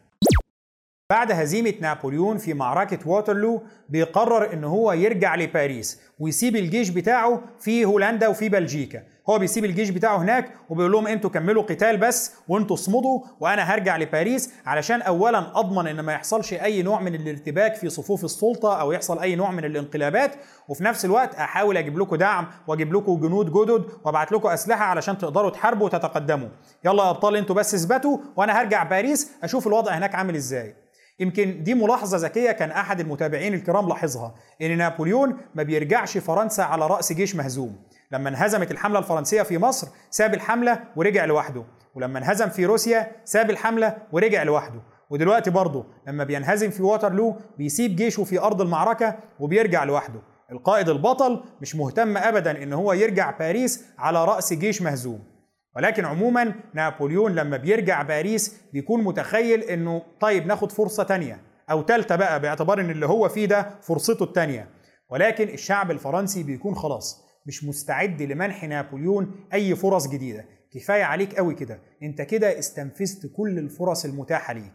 بعد 1.09 1.31
هزيمة 1.31 1.73
نابليون 1.81 2.37
في 2.37 2.53
معركة 2.53 3.09
واترلو 3.09 3.61
بيقرر 3.89 4.53
إن 4.53 4.63
هو 4.63 4.91
يرجع 4.93 5.35
لباريس 5.35 6.01
ويسيب 6.21 6.55
الجيش 6.55 6.89
بتاعه 6.89 7.41
في 7.59 7.85
هولندا 7.85 8.27
وفي 8.27 8.49
بلجيكا. 8.49 9.03
هو 9.29 9.39
بيسيب 9.39 9.65
الجيش 9.65 9.89
بتاعه 9.89 10.17
هناك 10.17 10.53
وبيقول 10.69 10.91
لهم 10.91 11.07
أنتوا 11.07 11.29
كملوا 11.29 11.63
قتال 11.63 11.97
بس 11.97 12.33
وانتوا 12.47 12.75
اصمدوا 12.75 13.19
وأنا 13.39 13.61
هرجع 13.61 13.97
لباريس 13.97 14.53
علشان 14.65 15.01
اولا 15.01 15.59
أضمن 15.59 15.87
إن 15.87 15.99
ما 15.99 16.13
يحصلش 16.13 16.53
أي 16.53 16.81
نوع 16.81 16.99
من 16.99 17.15
الارتباك 17.15 17.75
في 17.75 17.89
صفوف 17.89 18.23
السلطة 18.23 18.81
أو 18.81 18.91
يحصل 18.91 19.19
أي 19.19 19.35
نوع 19.35 19.51
من 19.51 19.65
الانقلابات. 19.65 20.35
وفي 20.67 20.83
نفس 20.83 21.05
الوقت 21.05 21.35
أحاول 21.35 21.77
أجيب 21.77 21.99
لكم 21.99 22.15
دعم 22.15 22.47
وأجيب 22.67 22.93
لكم 22.93 23.19
جنود 23.19 23.45
جدد 23.51 23.85
وأبعت 24.03 24.31
لكم 24.31 24.49
أسلحة 24.49 24.85
علشان 24.85 25.17
تقدروا 25.17 25.49
تحاربوا 25.49 25.85
وتتقدموا. 25.85 26.49
يلا 26.85 27.03
يا 27.03 27.09
أبطال 27.09 27.35
أنتوا 27.35 27.55
بس 27.55 27.75
اثبتوا 27.75 28.17
وأنا 28.35 28.61
هرجع 28.61 28.83
باريس 28.83 29.31
أشوف 29.43 29.67
الوضع 29.67 29.91
هناك 29.91 30.15
عامل 30.15 30.35
إزاي. 30.35 30.75
يمكن 31.21 31.63
دي 31.63 31.73
ملاحظة 31.73 32.17
ذكية 32.17 32.51
كان 32.51 32.71
أحد 32.71 32.99
المتابعين 32.99 33.53
الكرام 33.53 33.87
لاحظها 33.87 34.35
إن 34.61 34.77
نابليون 34.77 35.37
ما 35.55 35.63
بيرجعش 35.63 36.17
فرنسا 36.17 36.61
على 36.61 36.87
رأس 36.87 37.13
جيش 37.13 37.35
مهزوم. 37.35 37.75
لما 38.11 38.29
انهزمت 38.29 38.71
الحملة 38.71 38.99
الفرنسية 38.99 39.41
في 39.41 39.57
مصر 39.57 39.87
ساب 40.09 40.33
الحملة 40.33 40.79
ورجع 40.95 41.25
لوحده. 41.25 41.63
ولما 41.95 42.19
انهزم 42.19 42.49
في 42.49 42.65
روسيا 42.65 43.11
ساب 43.25 43.49
الحملة 43.49 43.97
ورجع 44.11 44.43
لوحده. 44.43 44.81
ودلوقتي 45.09 45.49
برضه 45.49 45.85
لما 46.07 46.23
بينهزم 46.23 46.69
في 46.69 46.83
واترلو 46.83 47.35
بيسيب 47.57 47.95
جيشه 47.95 48.23
في 48.23 48.39
أرض 48.39 48.61
المعركة 48.61 49.15
وبيرجع 49.39 49.83
لوحده. 49.83 50.21
القائد 50.51 50.89
البطل 50.89 51.43
مش 51.61 51.75
مهتم 51.75 52.17
أبدا 52.17 52.63
إن 52.63 52.73
هو 52.73 52.93
يرجع 52.93 53.31
باريس 53.31 53.85
على 53.97 54.25
رأس 54.25 54.53
جيش 54.53 54.81
مهزوم. 54.81 55.30
ولكن 55.75 56.05
عموما 56.05 56.53
نابليون 56.73 57.35
لما 57.35 57.57
بيرجع 57.57 58.01
باريس 58.01 58.61
بيكون 58.73 59.03
متخيل 59.03 59.61
إنه 59.61 60.01
طيب 60.19 60.45
ناخد 60.47 60.71
فرصة 60.71 61.03
تانية 61.03 61.41
أو 61.71 61.81
تالتة 61.81 62.15
بقى 62.15 62.39
باعتبار 62.39 62.81
إن 62.81 62.89
اللي 62.89 63.05
هو 63.05 63.29
فيه 63.29 63.45
ده 63.45 63.69
فرصته 63.81 64.23
التانية. 64.23 64.69
ولكن 65.09 65.49
الشعب 65.49 65.91
الفرنسي 65.91 66.43
بيكون 66.43 66.75
خلاص 66.75 67.25
مش 67.47 67.63
مستعد 67.63 68.21
لمنح 68.21 68.63
نابليون 68.63 69.35
أي 69.53 69.75
فرص 69.75 70.07
جديدة. 70.07 70.45
كفاية 70.73 71.03
عليك 71.03 71.35
قوي 71.35 71.55
كده. 71.55 71.79
أنت 72.03 72.21
كده 72.21 72.59
استنفذت 72.59 73.31
كل 73.37 73.57
الفرص 73.59 74.05
المتاحة 74.05 74.53
ليك. 74.53 74.73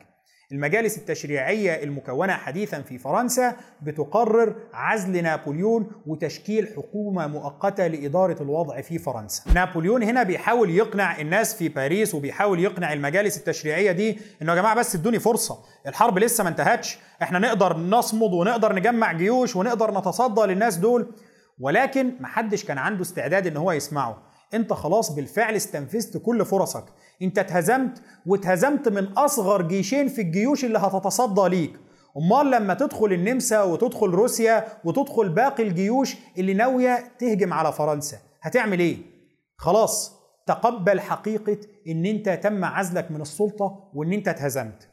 المجالس 0.52 0.98
التشريعية 0.98 1.82
المكونة 1.82 2.32
حديثا 2.32 2.82
في 2.82 2.98
فرنسا 2.98 3.56
بتقرر 3.82 4.54
عزل 4.72 5.22
نابليون 5.22 5.90
وتشكيل 6.06 6.68
حكومة 6.76 7.26
مؤقتة 7.26 7.86
لإدارة 7.86 8.42
الوضع 8.42 8.80
في 8.80 8.98
فرنسا. 8.98 9.42
نابليون 9.54 10.02
هنا 10.02 10.22
بيحاول 10.22 10.70
يقنع 10.70 11.20
الناس 11.20 11.54
في 11.54 11.68
باريس 11.68 12.14
وبيحاول 12.14 12.60
يقنع 12.60 12.92
المجالس 12.92 13.38
التشريعية 13.38 13.92
دي 13.92 14.18
إنه 14.42 14.52
يا 14.52 14.56
جماعة 14.56 14.74
بس 14.76 14.94
ادوني 14.94 15.18
فرصة 15.18 15.58
الحرب 15.86 16.18
لسه 16.18 16.44
ما 16.44 16.50
انتهتش 16.50 16.98
إحنا 17.22 17.38
نقدر 17.38 17.76
نصمد 17.76 18.32
ونقدر 18.32 18.74
نجمع 18.74 19.12
جيوش 19.12 19.56
ونقدر 19.56 19.98
نتصدى 19.98 20.40
للناس 20.40 20.76
دول 20.76 21.14
ولكن 21.60 22.12
محدش 22.20 22.64
كان 22.64 22.78
عنده 22.78 23.02
استعداد 23.02 23.46
إن 23.46 23.56
هو 23.56 23.72
يسمعه. 23.72 24.22
انت 24.54 24.72
خلاص 24.72 25.10
بالفعل 25.10 25.54
استنفذت 25.56 26.16
كل 26.16 26.44
فرصك. 26.44 26.84
انت 27.22 27.38
اتهزمت 27.38 28.02
واتهزمت 28.26 28.88
من 28.88 29.04
اصغر 29.04 29.62
جيشين 29.62 30.08
في 30.08 30.20
الجيوش 30.20 30.64
اللي 30.64 30.78
هتتصدى 30.78 31.48
ليك. 31.56 31.72
امال 32.16 32.50
لما 32.50 32.74
تدخل 32.74 33.12
النمسا 33.12 33.62
وتدخل 33.62 34.06
روسيا 34.06 34.64
وتدخل 34.84 35.28
باقي 35.28 35.62
الجيوش 35.62 36.16
اللي 36.38 36.54
ناوية 36.54 37.04
تهجم 37.18 37.52
على 37.52 37.72
فرنسا 37.72 38.18
هتعمل 38.42 38.80
إيه؟ 38.80 38.96
خلاص 39.58 40.12
تقبل 40.46 41.00
حقيقة 41.00 41.58
إن 41.88 42.06
أنت 42.06 42.28
تم 42.28 42.64
عزلك 42.64 43.10
من 43.10 43.20
السلطة 43.20 43.90
وإن 43.94 44.12
أنت 44.12 44.28
اتهزمت. 44.28 44.88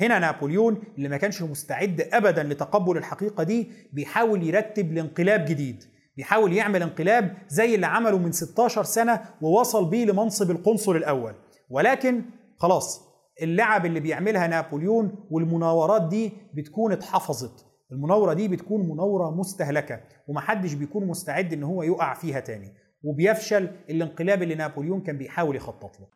هنا 0.00 0.18
نابليون 0.18 0.82
اللي 0.98 1.08
ما 1.08 1.16
كانش 1.16 1.42
مستعد 1.42 2.08
ابدا 2.12 2.42
لتقبل 2.42 2.96
الحقيقة 2.96 3.42
دي 3.42 3.70
بيحاول 3.92 4.42
يرتب 4.48 4.92
لانقلاب 4.92 5.44
جديد. 5.44 5.84
بيحاول 6.20 6.52
يعمل 6.52 6.82
انقلاب 6.82 7.36
زي 7.48 7.74
اللي 7.74 7.86
عمله 7.86 8.18
من 8.18 8.32
16 8.32 8.82
سنة 8.84 9.20
ووصل 9.42 9.90
بيه 9.90 10.04
لمنصب 10.04 10.50
القنصل 10.50 10.96
الأول. 10.96 11.34
ولكن 11.70 12.22
خلاص 12.56 13.00
اللعب 13.42 13.86
اللي 13.86 14.00
بيعملها 14.00 14.46
نابليون 14.46 15.14
والمناورات 15.30 16.08
دي 16.08 16.32
بتكون 16.54 16.92
اتحفظت. 16.92 17.66
المناورة 17.92 18.32
دي 18.32 18.48
بتكون 18.48 18.88
مناورة 18.88 19.30
مستهلكة 19.30 20.00
ومحدش 20.28 20.72
بيكون 20.74 21.06
مستعد 21.06 21.52
إن 21.52 21.62
هو 21.62 21.82
يقع 21.82 22.14
فيها 22.14 22.40
تاني. 22.40 22.72
وبيفشل 23.04 23.68
الانقلاب 23.90 24.42
اللي 24.42 24.54
نابليون 24.54 25.00
كان 25.00 25.18
بيحاول 25.18 25.56
يخطط 25.56 26.00
له. 26.00 26.06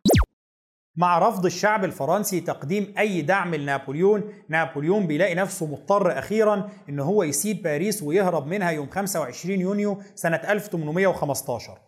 مع 0.96 1.18
رفض 1.18 1.46
الشعب 1.46 1.84
الفرنسي 1.84 2.40
تقديم 2.40 2.94
أي 2.98 3.22
دعم 3.22 3.54
لنابليون. 3.54 4.32
نابليون 4.48 5.06
بيلاقي 5.06 5.34
نفسه 5.34 5.66
مضطر 5.66 6.18
أخيرا 6.18 6.70
إن 6.88 7.00
هو 7.00 7.22
يسيب 7.22 7.62
باريس 7.62 8.02
ويهرب 8.02 8.46
منها 8.46 8.70
يوم 8.70 8.90
25 8.90 9.60
يونيو 9.60 10.02
سنة 10.14 10.36
1815 10.36 11.78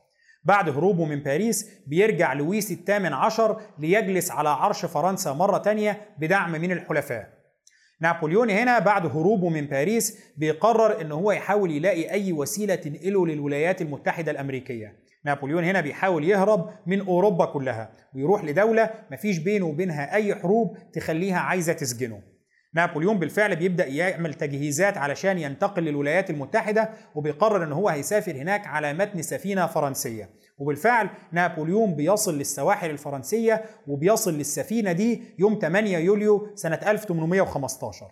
بعد 0.45 0.69
هروبه 0.69 1.05
من 1.05 1.23
باريس 1.23 1.71
بيرجع 1.87 2.33
لويس 2.33 2.73
الثامن 2.73 3.13
عشر 3.13 3.61
ليجلس 3.79 4.31
على 4.31 4.49
عرش 4.49 4.85
فرنسا 4.85 5.33
مرة 5.33 5.59
تانية 5.59 6.01
بدعم 6.19 6.53
من 6.53 6.73
الحلفاء. 6.73 7.37
نابليون 8.01 8.51
هنا 8.51 8.79
بعد 8.79 9.07
هروبه 9.07 9.49
من 9.49 9.67
باريس 9.67 10.19
بيقرر 10.37 11.01
إن 11.01 11.13
هو 11.13 11.33
يحاول 11.33 11.71
يلاقي 11.71 12.11
أي 12.11 12.33
وسيلة 12.33 12.75
تنقله 12.75 13.27
للولايات 13.27 13.83
المتحدة 13.83 14.33
الأمريكية. 14.33 15.06
نابليون 15.27 15.65
هنا 15.65 15.81
بيحاول 15.81 16.25
يهرب 16.25 16.71
من 16.87 17.01
أوروبا 17.01 17.45
كلها 17.45 17.91
ويروح 18.15 18.45
لدولة 18.45 18.91
مفيش 19.11 19.39
بينه 19.39 19.67
وبينها 19.67 20.15
أي 20.15 20.35
حروب 20.35 20.77
تخليها 20.93 21.39
عايزة 21.39 21.73
تسجنه. 21.73 22.23
نابليون 22.75 23.19
بالفعل 23.19 23.57
بيبدأ 23.57 23.87
يعمل 23.87 24.35
تجهيزات 24.35 24.97
علشان 24.99 25.39
ينتقل 25.39 25.83
للولايات 25.83 26.31
المتحدة 26.31 26.91
وبيقرر 27.15 27.65
إن 27.65 27.73
هو 27.73 27.89
هيسافر 27.89 28.33
هناك 28.33 28.67
على 28.67 28.93
متن 28.93 29.23
سفينة 29.23 29.67
فرنسية. 29.67 30.31
وبالفعل 30.59 31.09
نابليون 31.33 31.95
بيصل 31.95 32.39
للسواحل 32.39 32.91
الفرنسية 32.91 33.65
وبيصل 33.87 34.35
للسفينة 34.35 34.93
دي 34.93 35.23
يوم 35.39 35.59
8 35.63 35.99
يوليو 35.99 36.51
سنة 36.55 36.81
1815 36.87 38.07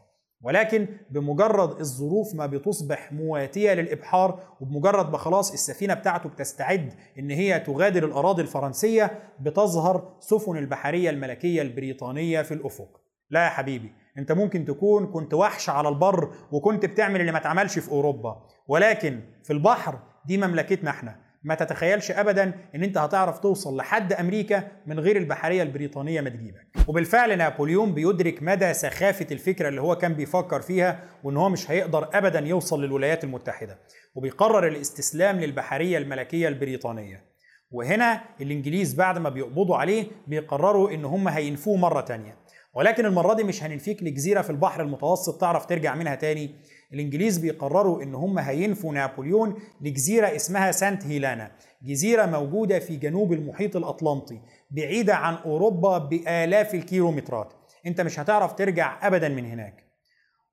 ولكن 0.44 0.88
بمجرد 1.10 1.80
الظروف 1.80 2.34
ما 2.34 2.46
بتصبح 2.46 3.12
مواتية 3.12 3.72
للإبحار 3.72 4.40
وبمجرد 4.60 5.10
ما 5.10 5.18
خلاص 5.18 5.52
السفينة 5.52 5.94
بتاعته 5.94 6.28
بتستعد 6.28 6.92
إن 7.18 7.30
هي 7.30 7.60
تغادر 7.60 8.04
الأراضي 8.04 8.42
الفرنسية 8.42 9.18
بتظهر 9.40 10.16
سفن 10.20 10.56
البحرية 10.56 11.10
الملكية 11.10 11.62
البريطانية 11.62 12.42
في 12.42 12.54
الأفق. 12.54 13.00
لا 13.30 13.44
يا 13.44 13.48
حبيبي 13.48 13.92
أنت 14.18 14.32
ممكن 14.32 14.64
تكون 14.64 15.06
كنت 15.06 15.34
وحش 15.34 15.68
على 15.68 15.88
البر 15.88 16.34
وكنت 16.52 16.86
بتعمل 16.86 17.20
اللي 17.20 17.32
ما 17.32 17.38
اتعملش 17.38 17.78
في 17.78 17.90
أوروبا 17.90 18.46
ولكن 18.68 19.20
في 19.44 19.52
البحر 19.52 19.98
دي 20.26 20.38
مملكتنا 20.38 20.90
إحنا. 20.90 21.23
ما 21.44 21.54
تتخيلش 21.54 22.10
ابدا 22.10 22.52
إن 22.74 22.82
أنت 22.82 22.98
هتعرف 22.98 23.38
توصل 23.38 23.76
لحد 23.76 24.12
أمريكا 24.12 24.68
من 24.86 25.00
غير 25.00 25.16
البحرية 25.16 25.62
البريطانية 25.62 26.20
ما 26.20 26.30
تجيبك. 26.30 26.66
وبالفعل 26.88 27.38
نابليون 27.38 27.94
بيدرك 27.94 28.42
مدى 28.42 28.74
سخافة 28.74 29.26
الفكرة 29.32 29.68
اللي 29.68 29.80
هو 29.80 29.96
كان 29.96 30.14
بيفكر 30.14 30.60
فيها 30.60 31.00
وإن 31.24 31.36
هو 31.36 31.48
مش 31.48 31.70
هيقدر 31.70 32.08
ابدا 32.12 32.40
يوصل 32.40 32.84
للولايات 32.84 33.24
المتحدة. 33.24 33.78
وبيقرر 34.14 34.66
الاستسلام 34.66 35.40
للبحرية 35.40 35.98
الملكية 35.98 36.48
البريطانية. 36.48 37.24
وهنا 37.70 38.20
الإنجليز 38.40 38.94
بعد 38.94 39.18
ما 39.18 39.28
بيقبضوا 39.28 39.76
عليه 39.76 40.06
بيقرروا 40.26 40.90
إن 40.90 41.04
هم 41.04 41.28
هينفوه 41.28 41.76
مرة 41.76 42.00
تانية. 42.00 42.36
ولكن 42.74 43.06
المرة 43.06 43.34
دي 43.34 43.44
مش 43.44 43.62
هننفيك 43.64 44.02
لجزيرة 44.02 44.42
في 44.42 44.50
البحر 44.50 44.82
المتوسط 44.82 45.40
تعرف 45.40 45.66
ترجع 45.66 45.94
منها 45.94 46.14
تاني. 46.14 46.54
الإنجليز 46.94 47.38
بيقرروا 47.38 48.02
إن 48.02 48.14
هم 48.14 48.38
هينفوا 48.38 48.92
نابليون 48.94 49.54
لجزيرة 49.80 50.36
اسمها 50.36 50.72
سانت 50.72 51.06
هيلانا 51.06 51.50
جزيرة 51.82 52.26
موجودة 52.26 52.78
في 52.78 52.96
جنوب 52.96 53.32
المحيط 53.32 53.76
الأطلنطي 53.76 54.40
بعيدة 54.70 55.14
عن 55.14 55.34
أوروبا 55.34 55.98
بآلاف 55.98 56.74
الكيلومترات. 56.74 57.52
أنت 57.86 58.00
مش 58.00 58.20
هتعرف 58.20 58.52
ترجع 58.52 59.06
ابدا 59.06 59.28
من 59.28 59.44
هناك. 59.46 59.84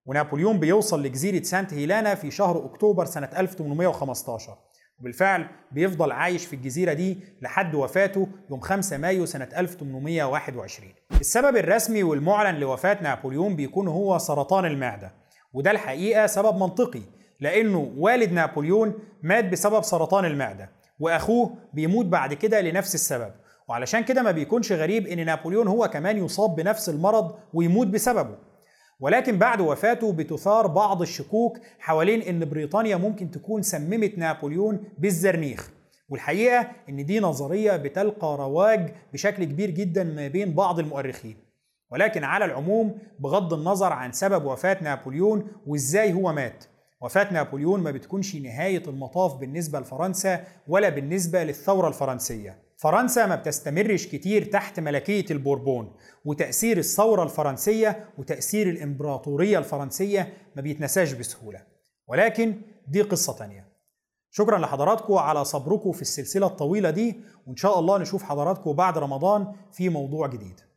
ونابليون 0.06 0.60
بيوصل 0.60 1.04
لجزيرة 1.04 1.44
سانت 1.44 1.74
هيلانا 1.74 2.16
في 2.16 2.32
شهر 2.32 2.66
أكتوبر 2.66 3.06
سنة 3.06 3.30
1815 3.38 4.58
وبالفعل 5.00 5.48
بيفضل 5.72 6.12
عايش 6.12 6.46
في 6.46 6.56
الجزيرة 6.56 6.94
دي 6.94 7.18
لحد 7.42 7.76
وفاته 7.76 8.28
يوم 8.50 8.60
5 8.60 8.98
مايو 8.98 9.26
سنة 9.26 9.50
1821 9.58 10.90
السبب 11.20 11.58
الرسمي 11.58 12.04
والمعلن 12.04 12.60
لوفاة 12.60 12.98
نابليون 13.04 13.56
بيكون 13.56 13.88
هو 13.88 14.18
سرطان 14.18 14.66
المعدة. 14.66 15.21
وده 15.54 15.72
الحقيقة 15.72 16.28
سبب 16.28 16.56
منطقي 16.58 17.02
لأنه 17.40 17.94
والد 17.98 18.32
نابليون 18.32 18.94
مات 19.24 19.46
بسبب 19.46 19.84
سرطان 19.84 20.26
المعدة 20.26 20.70
وأخوه 21.00 21.54
بيموت 21.74 22.06
بعد 22.06 22.34
كده 22.34 22.62
لنفس 22.62 22.96
السبب. 22.96 23.32
وعلشان 23.68 24.04
كده 24.04 24.22
ما 24.22 24.32
بيكونش 24.32 24.72
غريب 24.72 25.08
إن 25.08 25.26
نابليون 25.26 25.68
هو 25.68 25.88
كمان 25.88 26.18
يصاب 26.26 26.56
بنفس 26.56 26.90
المرض 26.90 27.36
ويموت 27.54 27.88
بسببه. 27.88 28.38
ولكن 29.00 29.38
بعد 29.38 29.62
وفاته 29.62 30.14
بتثار 30.14 30.68
بعض 30.68 31.02
الشكوك 31.02 31.58
حوالين 31.80 32.22
إن 32.22 32.50
بريطانيا 32.50 32.96
ممكن 32.96 33.32
تكون 33.32 33.62
سممت 33.62 34.18
نابليون 34.18 34.84
بالزرنيخ. 34.98 35.72
والحقيقة 36.10 36.68
إن 36.90 37.06
دي 37.06 37.20
نظرية 37.20 37.78
بتلقى 37.78 38.38
رواج 38.40 38.94
بشكل 39.14 39.44
كبير 39.44 39.70
جدا 39.70 40.04
ما 40.04 40.28
بين 40.28 40.54
بعض 40.54 40.80
المؤرخين. 40.80 41.51
ولكن 41.92 42.24
على 42.24 42.46
العموم 42.46 42.98
بغض 43.20 43.54
النظر 43.54 43.94
عن 43.94 44.12
سبب 44.12 44.46
وفاة 44.46 44.78
نابليون 44.84 45.48
وإزاي 45.68 46.14
هو 46.14 46.34
مات. 46.34 46.64
وفاة 47.02 47.34
نابليون 47.34 47.80
ما 47.80 47.92
بتكونش 47.92 48.36
نهاية 48.36 48.84
المطاف 48.88 49.36
بالنسبة 49.36 49.80
لفرنسا 49.80 50.44
ولا 50.68 50.90
بالنسبة 50.90 51.44
للثورة 51.44 51.88
الفرنسية. 51.88 52.64
فرنسا 52.78 53.26
ما 53.26 53.36
بتستمرش 53.36 54.08
كتير 54.08 54.46
تحت 54.46 54.80
ملكية 54.80 55.26
البوربون 55.32 55.96
وتأثير 56.26 56.78
الثورة 56.78 57.24
الفرنسية 57.24 58.06
وتأثير 58.18 58.70
الإمبراطورية 58.70 59.58
الفرنسية 59.60 60.34
ما 60.56 60.62
بيتنساش 60.62 61.14
بسهولة. 61.14 61.60
ولكن 62.08 62.62
دي 62.88 63.02
قصة 63.02 63.34
تانية. 63.34 63.72
شكرا 64.32 64.58
لحضراتكم 64.58 65.14
على 65.14 65.46
صبركم 65.46 65.92
في 65.92 66.02
السلسلة 66.02 66.48
الطويلة 66.48 66.90
دي 66.90 67.20
وإن 67.48 67.56
شاء 67.56 67.80
الله 67.80 67.98
نشوف 67.98 68.24
حضراتكم 68.24 68.74
بعد 68.74 68.98
رمضان 68.98 69.54
في 69.72 69.90
موضوع 69.90 70.28
جديد. 70.28 70.71